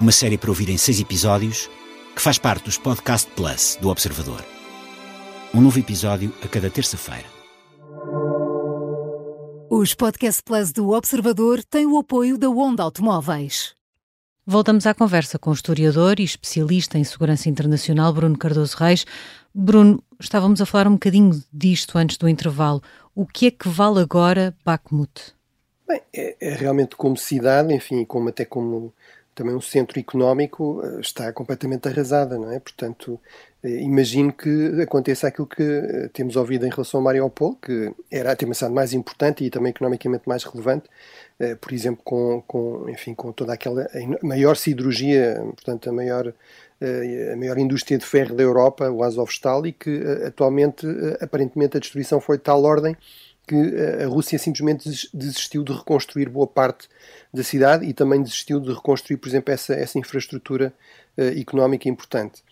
Uma 0.00 0.12
série 0.12 0.38
para 0.38 0.50
ouvir 0.50 0.68
em 0.68 0.76
seis 0.76 1.00
episódios 1.00 1.68
que 2.18 2.22
faz 2.24 2.36
parte 2.36 2.64
dos 2.64 2.76
Podcast 2.76 3.30
Plus 3.30 3.78
do 3.80 3.90
Observador. 3.90 4.44
Um 5.54 5.60
novo 5.60 5.78
episódio 5.78 6.34
a 6.42 6.48
cada 6.48 6.68
terça-feira. 6.68 7.24
Os 9.70 9.94
Podcast 9.94 10.42
Plus 10.42 10.72
do 10.72 10.90
Observador 10.90 11.62
têm 11.62 11.86
o 11.86 11.96
apoio 11.96 12.36
da 12.36 12.50
Onda 12.50 12.82
Automóveis. 12.82 13.72
Voltamos 14.44 14.84
à 14.84 14.94
conversa 14.94 15.38
com 15.38 15.50
o 15.50 15.52
historiador 15.52 16.18
e 16.18 16.24
especialista 16.24 16.98
em 16.98 17.04
segurança 17.04 17.48
internacional 17.48 18.12
Bruno 18.12 18.36
Cardoso 18.36 18.76
Reis. 18.76 19.06
Bruno, 19.54 20.02
estávamos 20.18 20.60
a 20.60 20.66
falar 20.66 20.88
um 20.88 20.94
bocadinho 20.94 21.40
disto 21.52 21.96
antes 21.98 22.16
do 22.16 22.28
intervalo. 22.28 22.82
O 23.14 23.24
que 23.24 23.46
é 23.46 23.50
que 23.52 23.68
vale 23.68 24.00
agora 24.00 24.56
Bakhmut? 24.64 25.36
Bem, 25.86 26.02
é, 26.12 26.36
é 26.40 26.54
realmente 26.54 26.96
como 26.96 27.16
cidade, 27.16 27.72
enfim, 27.72 28.04
como 28.04 28.28
até 28.28 28.44
como 28.44 28.92
também 29.38 29.54
um 29.54 29.60
centro 29.60 30.00
económico, 30.00 30.82
eh, 30.84 31.00
está 31.00 31.32
completamente 31.32 31.86
arrasada, 31.86 32.36
não 32.36 32.50
é? 32.50 32.58
Portanto, 32.58 33.20
eh, 33.62 33.82
imagino 33.82 34.32
que 34.32 34.82
aconteça 34.82 35.28
aquilo 35.28 35.46
que 35.46 35.62
eh, 35.62 36.10
temos 36.12 36.34
ouvido 36.34 36.66
em 36.66 36.70
relação 36.70 36.98
a 36.98 37.02
Mariupol, 37.04 37.54
que 37.54 37.92
era 38.10 38.32
a 38.32 38.54
cidade 38.54 38.74
mais 38.74 38.92
importante 38.92 39.44
e 39.44 39.50
também 39.50 39.70
economicamente 39.70 40.28
mais 40.28 40.42
relevante, 40.42 40.88
por 41.60 41.72
exemplo, 41.72 42.02
com, 42.02 42.42
com, 42.48 42.88
enfim, 42.88 43.14
com 43.14 43.30
toda 43.30 43.52
aquela 43.52 43.86
maior 44.24 44.56
siderurgia, 44.56 45.40
portanto, 45.54 45.88
a 45.88 45.92
maior, 45.92 46.34
a 47.32 47.36
maior 47.36 47.58
indústria 47.58 47.96
de 47.96 48.04
ferro 48.04 48.34
da 48.34 48.42
Europa, 48.42 48.90
o 48.90 49.04
Azovstal, 49.04 49.64
e 49.64 49.72
que 49.72 50.02
atualmente, 50.26 50.84
aparentemente, 51.20 51.76
a 51.76 51.80
destruição 51.80 52.20
foi 52.20 52.38
de 52.38 52.42
tal 52.42 52.64
ordem 52.64 52.96
que 53.48 54.02
a 54.02 54.06
Rússia 54.06 54.38
simplesmente 54.38 54.88
desistiu 55.12 55.64
de 55.64 55.72
reconstruir 55.72 56.28
boa 56.28 56.46
parte 56.46 56.88
da 57.32 57.42
cidade 57.42 57.86
e 57.86 57.92
também 57.92 58.22
desistiu 58.22 58.60
de 58.60 58.72
reconstruir, 58.72 59.16
por 59.16 59.28
exemplo, 59.28 59.52
essa, 59.52 59.74
essa 59.74 59.98
infraestrutura 59.98 60.72
económica 61.16 61.88
importante. 61.88 62.42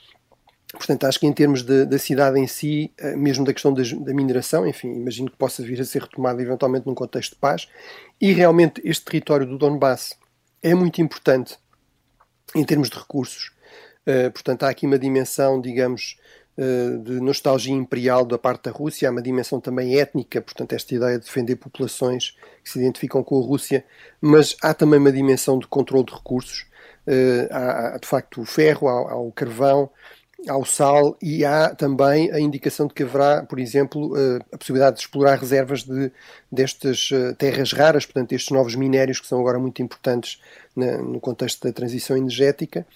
Portanto, 0.72 1.04
acho 1.04 1.20
que 1.20 1.26
em 1.26 1.32
termos 1.32 1.62
de, 1.62 1.84
da 1.84 1.98
cidade 1.98 2.38
em 2.38 2.46
si, 2.46 2.92
eh, 2.98 3.14
mesmo 3.16 3.44
da 3.44 3.52
questão 3.52 3.72
da, 3.72 3.82
mineração, 4.12 4.66
enfim, 4.66 4.88
imagino 4.88 5.30
que 5.30 5.36
possa 5.36 5.62
vir 5.62 5.80
a 5.80 5.84
ser 5.84 6.02
retomada 6.02 6.42
eventualmente 6.42 6.86
num 6.86 6.94
contexto 6.94 7.34
de 7.34 7.38
paz, 7.38 7.68
e 8.20 8.32
realmente 8.32 8.80
este 8.84 9.04
território 9.04 9.46
do 9.46 9.56
Donbass 9.56 10.18
é 10.62 10.74
muito 10.74 11.00
importante 11.00 11.56
em 12.54 12.64
termos 12.64 12.90
de 12.90 12.98
recursos. 12.98 13.52
Uh, 14.06 14.30
portanto, 14.30 14.64
há 14.64 14.70
aqui 14.70 14.86
uma 14.86 14.98
dimensão, 14.98 15.60
digamos, 15.60 16.16
uh, 16.18 16.45
de 17.02 17.20
nostalgia 17.20 17.74
imperial 17.74 18.24
da 18.24 18.38
parte 18.38 18.64
da 18.64 18.70
Rússia, 18.70 19.08
há 19.08 19.12
uma 19.12 19.20
dimensão 19.20 19.60
também 19.60 19.98
étnica, 19.98 20.40
portanto, 20.40 20.72
esta 20.72 20.94
ideia 20.94 21.18
de 21.18 21.24
defender 21.26 21.56
populações 21.56 22.34
que 22.64 22.70
se 22.70 22.78
identificam 22.78 23.22
com 23.22 23.38
a 23.38 23.46
Rússia, 23.46 23.84
mas 24.20 24.56
há 24.62 24.72
também 24.72 24.98
uma 24.98 25.12
dimensão 25.12 25.58
de 25.58 25.66
controle 25.66 26.06
de 26.06 26.14
recursos. 26.14 26.66
Uh, 27.06 27.46
há, 27.50 27.94
há, 27.94 27.98
de 27.98 28.08
facto 28.08 28.40
o 28.40 28.44
ferro, 28.44 28.88
há, 28.88 29.12
há 29.12 29.16
o 29.16 29.30
carvão, 29.30 29.90
ao 30.48 30.64
sal 30.64 31.16
e 31.20 31.44
há 31.44 31.74
também 31.74 32.30
a 32.30 32.38
indicação 32.38 32.86
de 32.86 32.94
que 32.94 33.02
haverá, 33.02 33.42
por 33.42 33.58
exemplo, 33.58 34.16
eh, 34.16 34.38
a 34.52 34.58
possibilidade 34.58 34.96
de 34.96 35.02
explorar 35.02 35.38
reservas 35.38 35.82
de, 35.82 36.12
destas 36.52 37.08
eh, 37.12 37.32
terras 37.34 37.72
raras, 37.72 38.04
portanto, 38.04 38.32
estes 38.32 38.50
novos 38.50 38.74
minérios 38.74 39.18
que 39.18 39.26
são 39.26 39.40
agora 39.40 39.58
muito 39.58 39.82
importantes 39.82 40.40
no 40.76 41.18
contexto 41.20 41.66
da 41.66 41.72
transição 41.72 42.16
energética. 42.18 42.86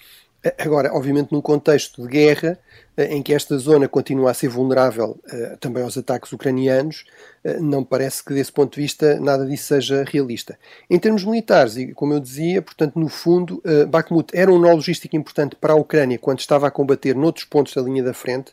Agora, 0.57 0.91
obviamente, 0.91 1.31
num 1.31 1.41
contexto 1.41 2.01
de 2.01 2.07
guerra, 2.07 2.57
eh, 2.97 3.13
em 3.13 3.21
que 3.21 3.31
esta 3.31 3.55
zona 3.59 3.87
continua 3.87 4.31
a 4.31 4.33
ser 4.33 4.47
vulnerável 4.47 5.19
uh, 5.31 5.57
também 5.57 5.83
aos 5.83 5.95
ataques 5.95 6.31
ucranianos, 6.33 7.05
uh, 7.45 7.61
não 7.61 7.83
parece 7.83 8.23
que, 8.23 8.33
desse 8.33 8.51
ponto 8.51 8.73
de 8.73 8.81
vista, 8.81 9.19
nada 9.19 9.45
disso 9.45 9.65
seja 9.65 10.03
realista. 10.03 10.57
Em 10.89 10.97
termos 10.97 11.23
militares, 11.23 11.77
e 11.77 11.93
como 11.93 12.13
eu 12.13 12.19
dizia, 12.19 12.59
portanto, 12.59 12.97
no 12.97 13.07
fundo, 13.07 13.61
Bakhmut 13.89 14.35
era 14.35 14.51
um 14.51 14.57
nó 14.57 14.73
logístico 14.73 15.15
importante 15.15 15.55
para 15.55 15.73
a 15.73 15.75
Ucrânia 15.75 16.17
quando 16.17 16.39
estava 16.39 16.67
a 16.67 16.71
combater 16.71 17.15
noutros 17.15 17.45
pontos 17.45 17.75
da 17.75 17.81
linha 17.81 18.03
da 18.03 18.13
frente, 18.13 18.51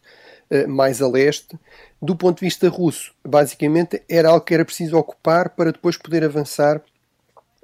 mais 0.66 1.00
a 1.00 1.08
leste. 1.08 1.58
Do 2.00 2.14
ponto 2.14 2.38
de 2.38 2.46
vista 2.46 2.68
russo, 2.68 3.12
basicamente, 3.26 4.02
era 4.08 4.28
algo 4.28 4.44
que 4.44 4.54
era 4.54 4.64
preciso 4.64 4.96
ocupar 4.96 5.50
para 5.50 5.72
depois 5.72 5.96
poder 5.96 6.22
avançar, 6.24 6.80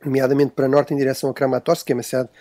nomeadamente 0.05 0.53
para 0.53 0.69
norte, 0.69 0.93
em 0.93 0.97
direção 0.97 1.31
a 1.31 1.35
Kramatorsk, 1.35 1.87
que 1.87 1.93
é 1.93 1.97
uma 1.97 2.03
cidade 2.03 2.29
eh, 2.29 2.33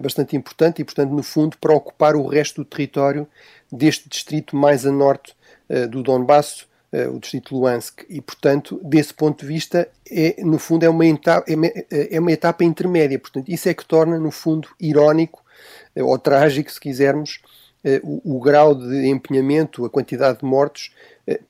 bastante 0.00 0.36
importante 0.36 0.80
e, 0.80 0.84
portanto, 0.84 1.10
no 1.10 1.22
fundo, 1.22 1.56
para 1.58 1.74
ocupar 1.74 2.16
o 2.16 2.26
resto 2.26 2.62
do 2.62 2.64
território 2.64 3.26
deste 3.70 4.08
distrito 4.08 4.56
mais 4.56 4.86
a 4.86 4.92
norte 4.92 5.34
uh, 5.68 5.88
do 5.88 6.02
Donbass, 6.02 6.66
uh, 6.92 7.14
o 7.14 7.20
distrito 7.20 7.54
de. 7.54 8.04
E, 8.08 8.20
portanto, 8.20 8.80
desse 8.82 9.12
ponto 9.12 9.40
de 9.40 9.46
vista, 9.46 9.88
é, 10.10 10.42
no 10.42 10.58
fundo, 10.58 10.84
é 10.84 10.88
uma, 10.88 11.06
etapa, 11.06 11.44
é, 11.50 12.16
é 12.16 12.20
uma 12.20 12.32
etapa 12.32 12.64
intermédia. 12.64 13.18
Portanto, 13.18 13.48
isso 13.48 13.68
é 13.68 13.74
que 13.74 13.84
torna, 13.84 14.18
no 14.18 14.30
fundo, 14.30 14.68
irónico 14.80 15.42
ou 15.96 16.18
trágico, 16.18 16.72
se 16.72 16.80
quisermos, 16.80 17.40
o, 18.02 18.36
o, 18.36 18.40
grau 18.40 18.74
de 18.74 19.08
empenhamento, 19.08 19.84
a 19.84 19.90
quantidade 19.90 20.38
de 20.38 20.44
mortos 20.44 20.90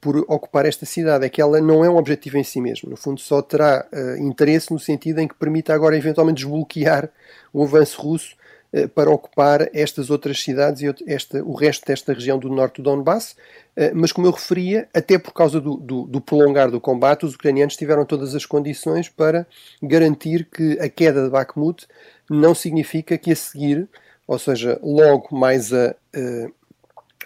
por 0.00 0.16
ocupar 0.28 0.66
esta 0.66 0.84
cidade. 0.86 1.24
É 1.24 1.28
que 1.28 1.40
ela 1.40 1.60
não 1.60 1.84
é 1.84 1.90
um 1.90 1.96
objetivo 1.96 2.38
em 2.38 2.44
si 2.44 2.60
mesmo. 2.60 2.90
No 2.90 2.96
fundo, 2.96 3.20
só 3.20 3.40
terá 3.42 3.86
interesse 4.18 4.72
no 4.72 4.78
sentido 4.78 5.20
em 5.20 5.28
que 5.28 5.34
permita 5.34 5.72
agora, 5.74 5.96
eventualmente, 5.96 6.42
desbloquear 6.42 7.08
o 7.52 7.62
avanço 7.62 8.00
russo 8.00 8.36
eh, 8.74 8.88
para 8.88 9.08
ocupar 9.08 9.70
estas 9.72 10.10
outras 10.10 10.42
cidades 10.42 10.82
e 10.82 10.92
esta, 11.06 11.40
o 11.44 11.54
resto 11.54 11.86
desta 11.86 12.12
região 12.12 12.36
do 12.36 12.48
norte 12.48 12.82
do 12.82 12.90
Donbass. 12.90 13.36
Eh, 13.76 13.92
mas, 13.94 14.10
como 14.10 14.26
eu 14.26 14.32
referia, 14.32 14.88
até 14.92 15.16
por 15.16 15.32
causa 15.32 15.60
do, 15.60 15.76
do, 15.76 16.02
do, 16.06 16.20
prolongar 16.20 16.72
do 16.72 16.80
combate, 16.80 17.24
os 17.24 17.34
ucranianos 17.34 17.76
tiveram 17.76 18.04
todas 18.04 18.34
as 18.34 18.44
condições 18.44 19.08
para 19.08 19.46
garantir 19.80 20.48
que 20.52 20.76
a 20.80 20.88
queda 20.88 21.22
de 21.22 21.30
Bakhmut 21.30 21.86
não 22.28 22.52
significa 22.52 23.16
que 23.16 23.30
a 23.30 23.36
seguir, 23.36 23.88
ou 24.26 24.40
seja, 24.40 24.76
logo 24.82 25.28
mais 25.36 25.72
a, 25.72 25.94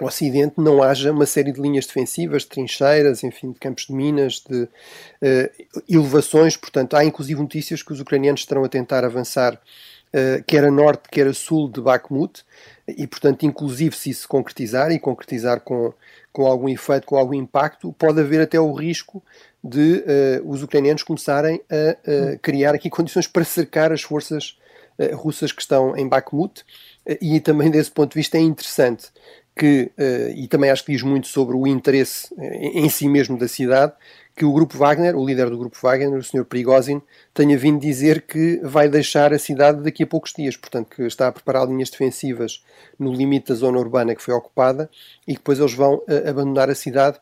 Ocidente 0.01 0.55
não 0.59 0.83
haja 0.83 1.11
uma 1.11 1.27
série 1.27 1.51
de 1.51 1.61
linhas 1.61 1.87
defensivas, 1.87 2.43
de 2.43 2.49
trincheiras, 2.49 3.25
enfim, 3.25 3.51
de 3.51 3.59
campos 3.59 3.87
de 3.87 3.93
minas, 3.93 4.41
de 4.49 4.63
uh, 4.63 4.69
elevações. 5.89 6.57
Portanto, 6.57 6.95
há 6.95 7.05
inclusive 7.05 7.41
notícias 7.41 7.83
que 7.83 7.93
os 7.93 8.01
ucranianos 8.01 8.41
estarão 8.41 8.65
a 8.65 8.69
tentar 8.69 9.05
avançar 9.05 9.55
uh, 9.55 10.43
quer 10.47 10.65
a 10.65 10.71
norte, 10.71 11.09
quer 11.11 11.27
a 11.27 11.35
sul 11.35 11.69
de 11.69 11.81
Bakhmut, 11.81 12.45
e, 12.87 13.07
portanto, 13.07 13.45
inclusive 13.45 13.95
se 13.97 14.11
isso 14.11 14.29
concretizar 14.29 14.93
e 14.93 14.99
concretizar 15.01 15.61
com, 15.61 15.93
com 16.33 16.47
algum 16.47 16.69
efeito, 16.69 17.07
com 17.07 17.17
algum 17.17 17.35
impacto, 17.35 17.93
pode 17.99 18.21
haver 18.21 18.41
até 18.41 18.59
o 18.61 18.73
risco 18.73 19.23
de 19.63 20.05
uh, 20.05 20.49
os 20.49 20.63
ucranianos 20.63 21.03
começarem 21.03 21.61
a, 21.69 22.35
a, 22.35 22.39
criar 22.39 22.75
aqui 22.75 22.89
condições 22.89 23.27
para 23.27 23.45
cercar 23.45 23.93
as 23.93 24.03
forças 24.03 24.57
russas 25.15 25.53
que 25.53 25.63
estão 25.63 25.97
em 25.97 26.09
Bakhmut, 26.09 26.65
e 27.21 27.41
também 27.41 27.71
desse 27.71 27.91
ponto 27.91 28.11
de 28.13 28.19
vista 28.19 28.37
é 28.37 28.41
interessante 28.41 29.09
que, 29.57 29.91
e 30.37 30.47
também 30.47 30.71
acho 30.71 30.85
que 30.85 30.93
diz 30.93 31.03
muito 31.03 31.27
sobre 31.27 31.57
o 31.57 31.67
interesse 31.67 32.33
em 32.39 32.89
si 32.89 33.09
mesmo 33.09 33.37
da 33.37 33.49
cidade, 33.49 33.93
que 34.37 34.45
o 34.45 34.53
Grupo 34.53 34.79
Wagner, 34.79 35.17
o 35.17 35.27
líder 35.27 35.51
do 35.51 35.59
Grupo 35.59 35.77
Wagner, 35.83 36.17
o 36.17 36.23
Sr. 36.23 36.45
Prigozhin, 36.45 37.03
tenha 37.35 37.59
vindo 37.59 37.81
dizer 37.81 38.23
que 38.23 38.61
vai 38.63 38.89
deixar 38.89 39.33
a 39.33 39.39
cidade 39.39 39.83
daqui 39.83 40.05
a 40.05 40.07
poucos 40.07 40.33
dias, 40.33 40.57
portanto 40.57 40.95
que 40.95 41.03
está 41.03 41.27
a 41.27 41.33
preparar 41.33 41.67
linhas 41.67 41.91
defensivas 41.91 42.65
no 42.97 43.13
limite 43.13 43.49
da 43.49 43.55
zona 43.57 43.79
urbana 43.79 44.15
que 44.15 44.23
foi 44.23 44.33
ocupada 44.33 44.89
e 45.27 45.33
que 45.33 45.39
depois 45.39 45.59
eles 45.59 45.75
vão 45.75 46.03
abandonar 46.25 46.71
a 46.71 46.75
cidade 46.77 47.19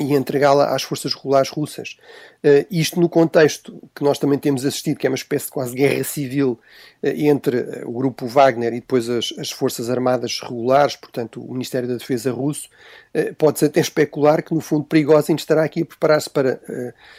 e 0.00 0.14
entregá-la 0.14 0.74
às 0.74 0.82
forças 0.82 1.14
regulares 1.14 1.50
russas. 1.50 1.98
Uh, 2.42 2.64
isto 2.70 2.98
no 2.98 3.08
contexto 3.08 3.78
que 3.94 4.02
nós 4.02 4.18
também 4.18 4.38
temos 4.38 4.64
assistido, 4.64 4.96
que 4.96 5.06
é 5.06 5.10
uma 5.10 5.16
espécie 5.16 5.46
de 5.46 5.52
quase 5.52 5.74
guerra 5.74 6.02
civil 6.02 6.58
uh, 7.02 7.06
entre 7.06 7.58
uh, 7.58 7.88
o 7.88 7.92
grupo 7.92 8.26
Wagner 8.26 8.72
e 8.72 8.80
depois 8.80 9.10
as, 9.10 9.34
as, 9.38 9.50
forças 9.50 9.90
armadas 9.90 10.40
regulares, 10.40 10.96
portanto 10.96 11.42
o 11.42 11.52
Ministério 11.52 11.86
da 11.86 11.96
Defesa 11.96 12.32
russo, 12.32 12.68
pode-se 13.36 13.64
até 13.64 13.80
especular 13.80 14.42
que 14.42 14.54
no 14.54 14.60
fundo 14.60 14.84
Prigozhin 14.84 15.34
estará 15.34 15.64
aqui 15.64 15.82
a 15.82 15.84
preparar-se 15.84 16.30
para 16.30 16.60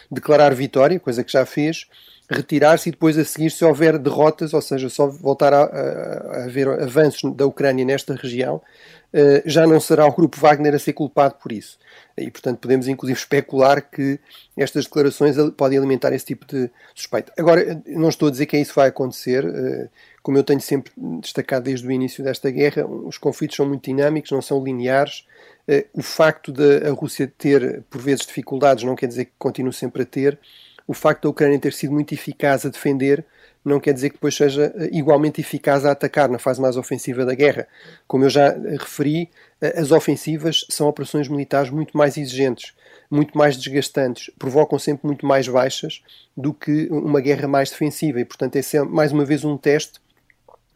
declarar 0.10 0.56
vitória, 0.56 1.00
coisa 1.00 1.22
que 1.22 1.32
já 1.32 1.46
fez, 1.46 1.86
retirar-se 2.32 2.90
e 2.90 2.92
depois 2.92 3.18
a 3.18 3.26
seguir, 3.26 3.52
se 3.52 3.64
houver 3.66 4.00
derrotas, 4.00 4.54
ou 4.54 4.62
seja, 4.62 4.90
só 4.90 5.08
voltar 5.08 5.54
a, 5.54 5.64
a, 5.64 6.38
a 6.38 6.44
haver 6.46 6.68
avanços 6.68 7.36
da 7.36 7.46
Ucrânia 7.46 7.84
nesta 7.84 8.16
região, 8.16 8.56
uh, 8.56 9.42
já 9.46 9.68
não 9.68 9.80
será 9.80 10.06
o 10.06 10.16
grupo 10.16 10.40
Wagner 10.40 10.74
a 10.74 10.80
ser 10.80 10.94
culpado 10.94 11.36
por 11.36 11.52
isso. 11.52 11.78
E, 12.18 12.32
portanto, 12.32 12.60
podemos 12.60 12.88
inclusive 12.88 13.20
especular 13.20 13.82
que 13.82 14.20
estas 14.56 14.86
declarações 14.86 15.36
podem 15.58 15.78
alimentar 15.78 16.14
esse 16.14 16.26
tipo 16.26 16.46
de 16.46 16.70
suspeita. 16.96 17.34
Agora, 17.38 17.82
não 17.86 18.10
estou 18.10 18.30
a 18.30 18.32
dizer 18.32 18.46
que 18.46 18.56
é 18.56 18.62
isso 18.62 18.74
vai 18.74 18.88
acontecer. 18.88 19.46
Uh, 19.46 19.90
como 20.24 20.38
eu 20.38 20.44
tenho 20.44 20.62
sempre 20.62 20.92
destacado 21.20 21.64
desde 21.64 21.86
o 21.86 21.92
início 21.92 22.24
desta 22.24 22.50
guerra, 22.50 22.86
os 22.86 23.18
conflitos 23.18 23.58
são 23.58 23.66
muito 23.66 23.84
dinâmicos, 23.84 24.32
não 24.32 24.42
são 24.42 24.64
lineares. 24.64 25.26
Uh, 25.68 25.84
o 25.94 26.02
facto 26.02 26.52
de 26.52 26.88
a 26.88 26.92
Rússia 26.92 27.32
ter, 27.38 27.84
por 27.90 28.02
vezes, 28.02 28.26
dificuldades 28.26 28.86
não 28.86 28.96
quer 28.96 29.08
dizer 29.08 29.26
que 29.26 29.34
continue 29.38 29.74
sempre 29.74 30.04
a 30.04 30.06
ter 30.06 30.40
o 30.88 30.94
facto 30.94 31.24
da 31.24 31.30
Ucrânia 31.30 31.60
ter 31.60 31.74
sido 31.74 31.94
muito 31.94 32.14
eficaz 32.14 32.66
a 32.66 32.70
defender 32.70 33.26
não 33.64 33.80
quer 33.80 33.94
dizer 33.94 34.10
que 34.10 34.16
depois 34.16 34.36
seja 34.36 34.74
eh, 34.76 34.90
igualmente 34.92 35.40
eficaz 35.40 35.86
a 35.86 35.92
atacar 35.92 36.30
na 36.30 36.40
fase 36.40 36.60
mais 36.60 36.78
ofensiva 36.78 37.26
da 37.26 37.36
guerra. 37.36 37.68
Como 38.08 38.26
eu 38.26 38.30
já 38.30 38.48
eh, 38.48 38.78
referi, 38.80 39.30
eh, 39.62 39.80
as 39.80 39.92
ofensivas 39.92 40.66
são 40.70 40.88
operações 40.88 41.28
militares 41.28 41.70
muito 41.70 41.96
mais 41.96 42.18
exigentes, 42.18 42.74
muito 43.10 43.38
mais 43.38 43.56
desgastantes, 43.58 44.32
provocam 44.40 44.80
sempre 44.80 45.06
muito 45.06 45.26
mais 45.26 45.48
baixas 45.48 46.02
do 46.36 46.54
que 46.54 46.88
uma 46.90 47.22
guerra 47.22 47.48
mais 47.48 47.70
defensiva 47.70 48.20
e, 48.20 48.26
portanto, 48.26 48.56
esse 48.56 48.78
é 48.78 48.84
mais 48.84 49.12
uma 49.12 49.26
vez 49.26 49.44
um 49.44 49.58
teste 49.58 50.00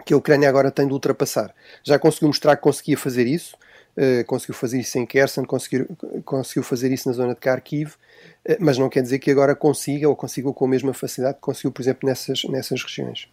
que 0.05 0.13
a 0.13 0.17
Ucrânia 0.17 0.47
agora 0.47 0.69
tem 0.69 0.85
de 0.85 0.93
ultrapassar. 0.93 1.53
Já 1.83 1.97
conseguiu 1.97 2.27
mostrar 2.27 2.55
que 2.55 2.62
conseguia 2.62 2.97
fazer 2.97 3.25
isso, 3.25 3.57
Uh, 3.97 4.25
conseguiu 4.25 4.53
fazer 4.53 4.77
isso 4.81 5.00
em 5.00 5.05
Kherson, 5.05 5.45
conseguiu, 5.45 5.88
conseguiu 6.25 6.63
fazer 6.63 6.91
isso 6.91 7.08
na 7.08 7.13
zona 7.13 7.34
de 7.34 7.39
Kharkiv, 7.39 7.91
uh, 7.91 8.55
mas 8.60 8.77
não 8.77 8.89
quer 8.89 9.01
dizer 9.01 9.20
que 9.20 9.32
agora 9.32 9.55
consiga 9.55 10.10
ou 10.10 10.15
consiga 10.15 10.51
com 10.51 10.65
a 10.65 10.67
mesma 10.67 10.94
facilidade 10.94 11.36
que 11.36 11.41
conseguiu, 11.41 11.72
por 11.72 11.82
exemplo, 11.82 12.10
nessas, 12.10 12.44
nessas 12.46 12.84
regiões. 12.84 13.27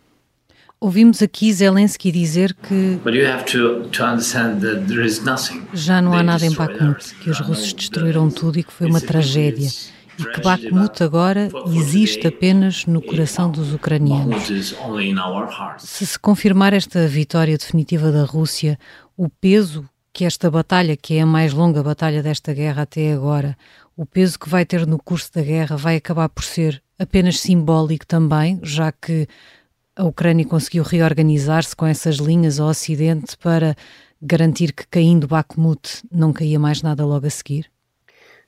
Ouvimos 0.81 1.23
aqui 1.23 1.53
Zelensky 1.53 2.11
dizer 2.11 2.55
que 2.55 2.99
já 5.73 6.03
não 6.03 6.13
há 6.13 6.25
nada 6.25 6.45
em 6.45 6.53
Bakhmut, 6.53 7.15
que 7.21 7.31
os 7.31 7.39
russos 7.39 7.73
destruíram 7.73 8.29
tudo 8.29 8.59
e 8.59 8.65
que 8.65 8.73
foi 8.73 8.89
uma 8.89 9.01
tragédia 9.01 9.69
e 10.19 10.25
que 10.25 10.41
Bakhmut 10.41 11.03
agora 11.03 11.49
existe 11.69 12.27
apenas 12.27 12.87
no 12.87 13.01
coração 13.01 13.51
dos 13.51 13.73
ucranianos. 13.73 14.45
Se 15.79 16.07
se 16.07 16.19
confirmar 16.19 16.73
esta 16.73 17.07
vitória 17.07 17.57
definitiva 17.57 18.11
da 18.11 18.25
Rússia, 18.25 18.79
o 19.17 19.29
peso 19.29 19.89
que 20.13 20.25
esta 20.25 20.51
batalha, 20.51 20.97
que 20.97 21.15
é 21.15 21.23
a 21.23 21.27
mais 21.27 21.53
longa 21.53 21.83
batalha 21.83 22.23
desta 22.23 22.53
guerra 22.53 22.83
até 22.83 23.13
agora, 23.13 23.57
o 23.97 24.05
peso 24.05 24.39
que 24.39 24.49
vai 24.49 24.65
ter 24.65 24.87
no 24.87 24.99
curso 24.99 25.33
da 25.33 25.43
guerra 25.43 25.77
vai 25.77 25.97
acabar 25.97 26.29
por 26.29 26.45
ser 26.45 26.83
apenas 26.99 27.41
simbólico 27.41 28.07
também, 28.07 28.61
já 28.63 28.93
que 28.93 29.27
a 29.97 30.05
Ucrânia 30.05 30.47
conseguiu 30.47 30.85
reorganizar-se 30.85 31.75
com 31.75 31.87
essas 31.87 32.17
linhas 32.17 32.61
ao 32.61 32.69
Ocidente 32.69 33.37
para 33.39 33.77
garantir 34.21 34.73
que 34.73 34.87
caindo 34.87 35.27
Bakhmut 35.27 36.03
não 36.11 36.33
caía 36.33 36.59
mais 36.59 36.83
nada 36.83 37.05
logo 37.05 37.27
a 37.27 37.31
seguir? 37.31 37.71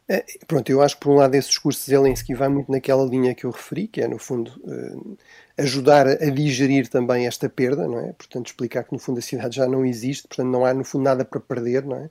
É, 0.07 0.23
pronto, 0.47 0.71
eu 0.71 0.83
acho 0.83 0.97
que 0.97 1.01
por 1.01 1.13
um 1.13 1.17
lado 1.17 1.35
esse 1.35 1.49
discurso 1.49 1.81
de 1.81 1.87
Zelensky 1.87 2.35
vai 2.35 2.49
muito 2.49 2.71
naquela 2.71 3.05
linha 3.07 3.35
que 3.35 3.45
eu 3.45 3.51
referi, 3.51 3.89
que 3.89 4.03
é 4.03 4.09
no 4.09 4.19
fundo 4.19 4.53
uh, 4.63 5.17
ajudar 5.57 6.07
a 6.07 6.31
digerir 6.31 6.89
também 6.89 7.27
esta 7.27 7.49
perda, 7.49 7.89
não 7.89 7.99
é? 7.99 8.13
Portanto, 8.13 8.47
explicar 8.49 8.85
que 8.85 8.93
no 8.93 8.99
fundo 8.99 9.19
a 9.19 9.23
cidade 9.23 9.57
já 9.57 9.67
não 9.67 9.85
existe, 9.85 10.29
portanto 10.29 10.49
não 10.49 10.65
há 10.67 10.75
no 10.75 10.85
fundo 10.85 11.05
nada 11.05 11.25
para 11.25 11.41
perder, 11.41 11.85
não 11.87 11.97
é? 11.97 12.05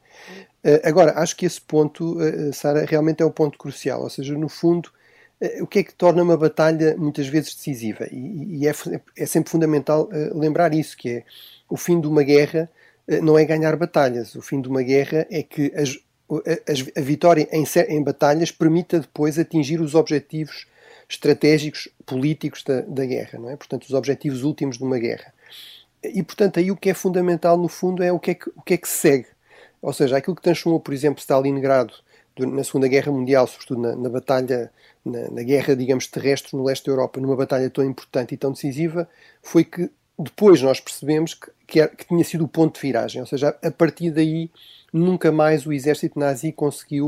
Uh, 0.65 0.81
agora, 0.83 1.19
acho 1.19 1.35
que 1.35 1.45
esse 1.45 1.61
ponto, 1.61 2.17
Sara, 2.51 2.83
realmente 2.85 3.21
é 3.21 3.25
o 3.25 3.31
ponto 3.31 3.59
crucial, 3.59 4.01
ou 4.01 4.09
seja, 4.09 4.35
no 4.35 4.49
fundo, 4.49 4.89
o 5.61 5.67
que 5.67 5.79
é 5.79 5.83
que 5.83 5.93
torna 5.93 6.23
uma 6.23 6.37
batalha 6.37 6.95
muitas 6.97 7.27
vezes 7.27 7.53
decisiva? 7.53 8.07
E, 8.11 8.61
e 8.61 8.67
é, 8.67 8.73
é, 9.17 9.25
sempre 9.25 9.51
fundamental 9.51 10.09
lembrar 10.33 10.73
isso, 10.73 10.95
que 10.97 11.09
é 11.09 11.23
o 11.69 11.75
fim 11.77 11.99
de 11.99 12.07
uma 12.07 12.23
guerra 12.23 12.69
não 13.21 13.37
é 13.37 13.43
ganhar 13.43 13.75
batalhas, 13.75 14.33
o 14.35 14.41
fim 14.41 14.61
de 14.61 14.69
uma 14.69 14.81
guerra 14.81 15.27
é 15.29 15.43
que 15.43 15.73
as 15.75 15.99
a, 16.29 16.99
a 16.99 17.01
vitória 17.01 17.47
em, 17.51 17.65
em, 17.89 18.03
batalhas 18.03 18.51
permita 18.51 18.99
depois 18.99 19.37
atingir 19.37 19.81
os 19.81 19.95
objetivos 19.95 20.65
estratégicos 21.07 21.89
políticos 22.05 22.63
da, 22.63 22.81
da, 22.81 23.05
guerra, 23.05 23.39
não 23.39 23.49
é? 23.49 23.55
Portanto, 23.55 23.83
os 23.83 23.93
objetivos 23.93 24.43
últimos 24.43 24.77
de 24.77 24.83
uma 24.83 24.97
guerra. 24.97 25.33
E, 26.03 26.23
portanto, 26.23 26.59
aí 26.59 26.71
o 26.71 26.77
que 26.77 26.89
é 26.89 26.93
fundamental, 26.93 27.57
no 27.57 27.67
fundo, 27.67 28.03
é 28.03 28.11
o 28.11 28.19
que 28.19 28.31
é 28.31 28.33
que, 28.35 28.49
o 28.49 28.61
que, 28.61 28.73
é 28.73 28.77
que 28.77 28.87
se 28.87 28.97
segue. 28.97 29.27
Ou 29.81 29.93
seja, 29.93 30.17
aquilo 30.17 30.35
que 30.35 30.41
transformou, 30.41 30.79
por 30.79 30.93
exemplo, 30.93 31.19
Stalingrado 31.19 31.93
na 32.39 32.63
Segunda 32.63 32.87
Guerra 32.87 33.11
Mundial, 33.11 33.45
sobretudo 33.45 33.81
na, 33.81 33.95
na 33.95 34.09
batalha, 34.09 34.71
na, 35.05 35.29
na, 35.29 35.43
guerra, 35.43 35.75
digamos, 35.75 36.07
terrestre 36.07 36.57
no 36.57 36.63
leste 36.63 36.85
da 36.85 36.91
Europa, 36.91 37.21
numa 37.21 37.35
batalha 37.35 37.69
tão 37.69 37.83
importante 37.85 38.33
e 38.33 38.37
tão 38.37 38.51
decisiva, 38.51 39.07
foi 39.41 39.63
que 39.63 39.89
depois 40.17 40.61
nós 40.61 40.79
percebemos 40.79 41.33
que, 41.35 41.51
que, 41.67 41.79
era, 41.79 41.89
que 41.89 42.07
tinha 42.07 42.23
sido 42.23 42.45
o 42.45 42.47
ponto 42.47 42.75
de 42.75 42.81
viragem. 42.81 43.21
Ou 43.21 43.27
seja, 43.27 43.55
a 43.61 43.71
partir 43.71 44.11
daí 44.11 44.49
nunca 44.93 45.31
mais 45.31 45.65
o 45.65 45.73
exército 45.73 46.19
nazi 46.19 46.51
conseguiu 46.51 47.07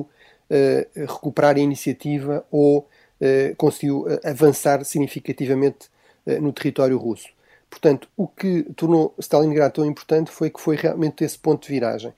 uh, 0.49 0.99
recuperar 0.99 1.55
a 1.55 1.59
iniciativa 1.59 2.43
ou 2.51 2.79
uh, 2.79 3.55
conseguiu 3.55 4.01
uh, 4.01 4.19
avançar 4.23 4.83
significativamente 4.83 5.93
no 6.41 6.51
território 6.51 6.97
russo. 6.97 7.27
Portanto, 7.69 8.09
o 8.17 8.27
que 8.27 8.63
tornou 8.75 9.13
Stalingrado 9.19 9.75
tão 9.75 9.85
importante 9.85 10.31
foi 10.31 10.49
que 10.49 10.59
foi 10.59 10.75
realmente 10.75 11.23
esse 11.23 11.37
ponto 11.37 11.67
de 11.67 11.71
viragem. 11.71 12.11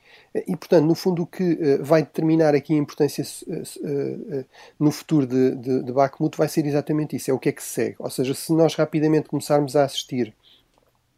E, 0.48 0.56
portanto, 0.56 0.86
no 0.86 0.96
fundo, 0.96 1.24
o 1.24 1.28
que 1.28 1.58
vai 1.82 2.04
determinar 2.04 2.56
aqui 2.56 2.74
a 2.74 2.78
importância 2.78 3.22
no 4.80 4.92
futuro 4.92 5.28
de, 5.28 5.56
de, 5.56 5.84
de 5.84 5.92
Bakhmut 5.92 6.38
vai 6.38 6.48
ser 6.48 6.66
exatamente 6.66 7.18
isso: 7.18 7.30
é 7.30 7.34
o 7.34 7.40
que 7.40 7.50
é 7.50 7.52
que 7.52 7.62
se 7.62 7.68
segue. 7.68 7.98
Ou 8.00 8.10
seja, 8.10 8.34
se 8.34 8.54
nós 8.54 8.76
rapidamente 8.76 9.28
começarmos 9.28 9.76
a 9.76 9.84
assistir 9.84 10.34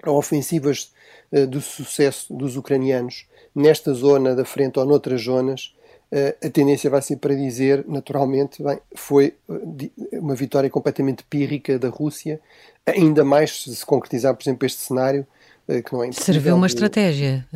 a 0.03 0.11
ofensivas 0.11 0.91
de 1.31 1.61
sucesso 1.61 2.33
dos 2.33 2.57
ucranianos 2.57 3.27
nesta 3.53 3.93
zona 3.93 4.35
da 4.35 4.45
frente 4.45 4.79
ou 4.79 4.85
noutras 4.85 5.21
zonas, 5.21 5.73
eh, 6.11 6.35
a 6.43 6.49
tendência 6.49 6.89
vai 6.89 7.01
ser 7.01 7.17
para 7.17 7.35
dizer, 7.35 7.85
naturalmente, 7.87 8.63
bem, 8.63 8.79
foi 8.95 9.35
eh, 9.47 10.17
uma 10.17 10.33
vitória 10.33 10.69
completamente 10.69 11.23
pírrica 11.23 11.77
da 11.77 11.89
Rússia, 11.89 12.39
ainda 12.85 13.23
mais 13.23 13.63
se 13.63 13.75
se 13.75 13.85
concretizar, 13.85 14.33
por 14.33 14.41
exemplo, 14.41 14.65
este 14.65 14.81
cenário, 14.81 15.25
eh, 15.67 15.81
que 15.83 15.93
não 15.93 16.03
é 16.03 16.11
Serviu 16.11 16.55
uma 16.55 16.65
estratégia 16.65 17.47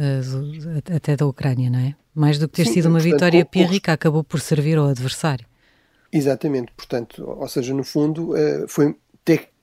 até 0.96 1.16
da 1.16 1.26
Ucrânia, 1.26 1.70
não 1.70 1.80
é? 1.80 1.96
Mais 2.14 2.38
do 2.38 2.48
que 2.48 2.58
ter 2.58 2.66
Sim, 2.66 2.74
sido 2.74 2.86
uma 2.90 3.00
portanto, 3.00 3.14
vitória 3.14 3.46
pírrica, 3.46 3.92
acabou 3.92 4.24
por 4.24 4.40
servir 4.40 4.78
ao 4.78 4.86
adversário. 4.86 5.48
Exatamente, 6.12 6.72
portanto, 6.78 7.24
ou 7.26 7.48
seja, 7.48 7.74
no 7.74 7.84
fundo, 7.84 8.36
foi, 8.68 8.96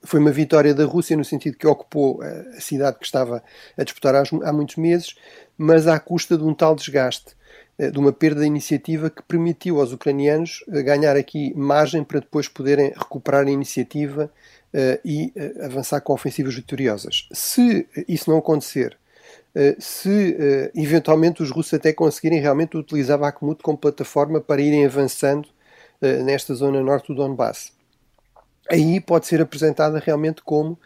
foi 0.03 0.19
uma 0.19 0.31
vitória 0.31 0.73
da 0.73 0.85
Rússia 0.85 1.15
no 1.15 1.23
sentido 1.23 1.57
que 1.57 1.67
ocupou 1.67 2.21
a 2.21 2.59
cidade 2.59 2.97
que 2.97 3.05
estava 3.05 3.43
a 3.77 3.83
disputar 3.83 4.15
há 4.15 4.53
muitos 4.53 4.75
meses, 4.75 5.15
mas 5.57 5.87
à 5.87 5.99
custa 5.99 6.37
de 6.37 6.43
um 6.43 6.53
tal 6.53 6.75
desgaste, 6.75 7.35
eh, 7.77 7.89
de 7.89 7.97
uma 7.97 8.11
perda 8.11 8.41
de 8.41 8.47
iniciativa 8.47 9.09
que 9.09 9.21
permitiu 9.23 9.79
aos 9.79 9.91
ucranianos 9.91 10.63
eh, 10.71 10.83
ganhar 10.83 11.15
aqui 11.15 11.53
margem 11.55 12.03
para 12.03 12.19
depois 12.19 12.47
poderem 12.47 12.89
recuperar 12.89 13.47
a 13.47 13.51
iniciativa 13.51 14.31
uh, 14.73 14.99
e 15.03 15.33
avançar 15.63 15.99
com 16.01 16.13
ofensivas 16.13 16.55
vitoriosas. 16.55 17.27
Se 17.31 17.87
isso 18.07 18.29
não 18.29 18.37
acontecer, 18.37 18.97
se 19.79 20.37
eventualmente 20.73 21.43
os 21.43 21.51
russos 21.51 21.73
até 21.73 21.91
conseguirem 21.91 22.39
realmente 22.39 22.77
utilizar 22.77 23.19
Bakhmut 23.19 23.61
como 23.61 23.77
plataforma 23.77 24.39
para 24.39 24.61
irem 24.61 24.85
avançando 24.85 25.49
nesta 26.23 26.53
zona 26.53 26.81
norte 26.81 27.07
do 27.07 27.15
Donbass, 27.15 27.73
aí 28.71 29.01
pode 29.01 29.27
ser 29.27 29.41
apresentada 29.41 29.99
realmente 29.99 30.41
como, 30.41 30.79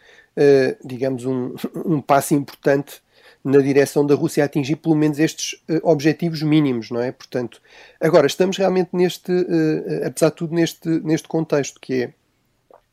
digamos, 0.83 1.25
um, 1.25 1.53
um 1.85 2.01
passo 2.01 2.33
importante 2.33 3.01
na 3.45 3.59
direção 3.59 4.03
da 4.03 4.15
Rússia 4.15 4.43
atingir 4.43 4.77
pelo 4.77 4.95
menos 4.95 5.19
estes 5.19 5.53
uh, 5.69 5.79
objetivos 5.83 6.41
mínimos, 6.41 6.89
não 6.89 6.99
é? 6.99 7.11
Portanto, 7.11 7.61
agora 8.01 8.25
estamos 8.25 8.57
realmente 8.57 8.89
neste, 8.91 9.31
uh, 9.31 10.07
apesar 10.07 10.29
de 10.29 10.35
tudo, 10.35 10.55
neste, 10.55 10.89
neste 11.01 11.27
contexto 11.27 11.79
que 11.79 12.05
é, 12.05 12.13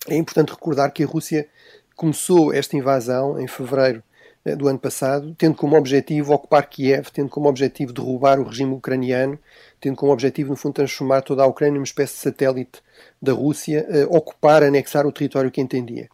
é 0.08 0.16
importante 0.16 0.50
recordar 0.50 0.92
que 0.92 1.02
a 1.02 1.06
Rússia 1.06 1.48
começou 1.96 2.52
esta 2.52 2.76
invasão 2.76 3.40
em 3.40 3.46
fevereiro 3.46 4.02
uh, 4.44 4.54
do 4.54 4.68
ano 4.68 4.78
passado, 4.78 5.34
tendo 5.38 5.54
como 5.56 5.74
objetivo 5.74 6.34
ocupar 6.34 6.68
Kiev, 6.68 7.08
tendo 7.10 7.30
como 7.30 7.48
objetivo 7.48 7.90
derrubar 7.90 8.38
o 8.38 8.44
regime 8.44 8.74
ucraniano, 8.74 9.38
tendo 9.82 9.96
como 9.96 10.12
objetivo, 10.12 10.50
no 10.50 10.56
fundo, 10.56 10.74
transformar 10.74 11.22
toda 11.22 11.42
a 11.42 11.46
Ucrânia 11.46 11.74
numa 11.74 11.84
espécie 11.84 12.14
de 12.14 12.20
satélite 12.20 12.80
da 13.20 13.32
Rússia, 13.32 13.84
ocupar, 14.08 14.62
anexar 14.62 15.04
o 15.04 15.12
território 15.12 15.50
que 15.50 15.60
entendia. 15.60 16.08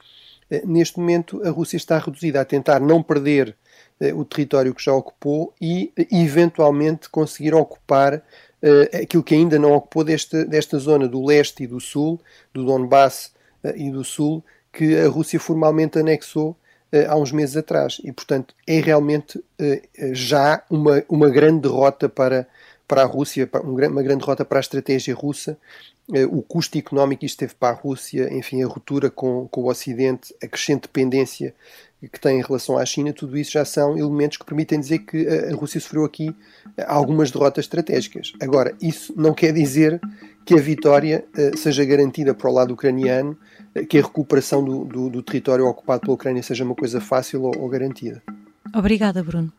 Neste 0.64 0.98
momento, 0.98 1.46
a 1.46 1.50
Rússia 1.50 1.76
está 1.76 1.98
reduzida 1.98 2.40
a 2.40 2.44
tentar 2.44 2.80
não 2.80 3.02
perder 3.02 3.54
eh, 4.00 4.14
o 4.14 4.24
território 4.24 4.74
que 4.74 4.82
já 4.82 4.94
ocupou 4.94 5.52
e, 5.60 5.92
eventualmente, 6.10 7.10
conseguir 7.10 7.54
ocupar 7.54 8.22
aquilo 9.00 9.22
que 9.22 9.34
ainda 9.34 9.58
não 9.58 9.72
ocupou 9.72 10.02
desta, 10.02 10.44
desta 10.44 10.78
zona 10.78 11.06
do 11.06 11.24
leste 11.24 11.62
e 11.62 11.66
do 11.66 11.78
sul, 11.78 12.18
do 12.52 12.64
Donbass 12.64 13.30
e 13.76 13.90
do 13.90 14.02
sul, 14.02 14.42
que 14.72 14.96
a 14.96 15.08
Rússia 15.08 15.38
formalmente 15.38 15.98
anexou 15.98 16.56
há 17.06 17.14
uns 17.14 17.30
meses 17.30 17.56
atrás. 17.56 18.00
E, 18.02 18.10
portanto, 18.10 18.54
é 18.66 18.80
realmente 18.80 19.40
já 20.12 20.64
uma, 20.68 21.04
uma 21.08 21.30
grande 21.30 21.60
derrota 21.60 22.08
para, 22.08 22.48
para 22.88 23.02
a 23.02 23.06
Rússia, 23.06 23.48
uma 23.62 24.02
grande 24.02 24.20
derrota 24.20 24.44
para 24.44 24.58
a 24.58 24.60
estratégia 24.60 25.14
russa, 25.14 25.56
o 26.30 26.40
custo 26.40 26.78
económico 26.78 27.20
que 27.20 27.26
isto 27.26 27.38
teve 27.38 27.54
para 27.54 27.76
a 27.76 27.78
Rússia, 27.78 28.32
enfim, 28.32 28.62
a 28.62 28.66
ruptura 28.66 29.10
com, 29.10 29.46
com 29.48 29.60
o 29.60 29.68
Ocidente, 29.68 30.34
a 30.42 30.48
crescente 30.48 30.82
dependência 30.82 31.54
que 32.00 32.20
tem 32.20 32.38
em 32.38 32.42
relação 32.42 32.78
à 32.78 32.86
China, 32.86 33.12
tudo 33.12 33.36
isso 33.36 33.52
já 33.52 33.64
são 33.64 33.98
elementos 33.98 34.38
que 34.38 34.44
permitem 34.44 34.78
dizer 34.78 35.00
que 35.00 35.26
a 35.26 35.54
Rússia 35.54 35.80
sofreu 35.80 36.04
aqui 36.04 36.34
algumas 36.86 37.30
derrotas 37.30 37.64
estratégicas. 37.64 38.32
Agora, 38.40 38.74
isso 38.80 39.12
não 39.16 39.34
quer 39.34 39.52
dizer 39.52 40.00
que 40.46 40.54
a 40.54 40.62
vitória 40.62 41.26
uh, 41.36 41.58
seja 41.58 41.84
garantida 41.84 42.32
para 42.32 42.48
o 42.48 42.52
lado 42.54 42.72
ucraniano, 42.72 43.36
que 43.88 43.98
a 43.98 44.02
recuperação 44.02 44.64
do, 44.64 44.84
do, 44.84 45.10
do, 45.10 45.22
território 45.22 45.66
ocupado 45.66 46.00
pela 46.00 46.14
Ucrânia 46.14 46.42
seja 46.42 46.64
uma 46.64 46.74
coisa 46.74 47.00
fácil 47.00 47.42
ou, 47.42 47.52
ou 47.58 47.68
garantida. 47.68 48.22
Obrigada, 48.74 49.22
Bruno. 49.22 49.52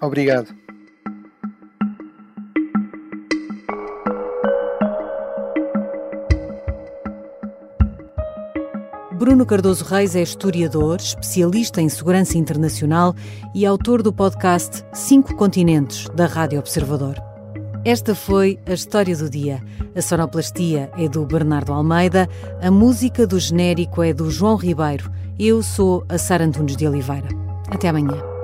Obrigado. 0.00 0.65
Bruno 9.26 9.44
Cardoso 9.44 9.84
Reis 9.84 10.14
é 10.14 10.22
historiador, 10.22 10.98
especialista 11.00 11.82
em 11.82 11.88
segurança 11.88 12.38
internacional 12.38 13.12
e 13.52 13.66
autor 13.66 14.00
do 14.00 14.12
podcast 14.12 14.84
Cinco 14.92 15.34
Continentes, 15.34 16.08
da 16.14 16.26
Rádio 16.26 16.60
Observador. 16.60 17.16
Esta 17.84 18.14
foi 18.14 18.56
a 18.64 18.72
história 18.72 19.16
do 19.16 19.28
dia. 19.28 19.60
A 19.96 20.00
sonoplastia 20.00 20.92
é 20.96 21.08
do 21.08 21.26
Bernardo 21.26 21.72
Almeida, 21.72 22.28
a 22.62 22.70
música 22.70 23.26
do 23.26 23.36
genérico 23.40 24.00
é 24.00 24.14
do 24.14 24.30
João 24.30 24.54
Ribeiro. 24.54 25.10
Eu 25.36 25.60
sou 25.60 26.04
a 26.08 26.16
Sara 26.18 26.44
Antunes 26.44 26.76
de 26.76 26.86
Oliveira. 26.86 27.26
Até 27.68 27.88
amanhã. 27.88 28.35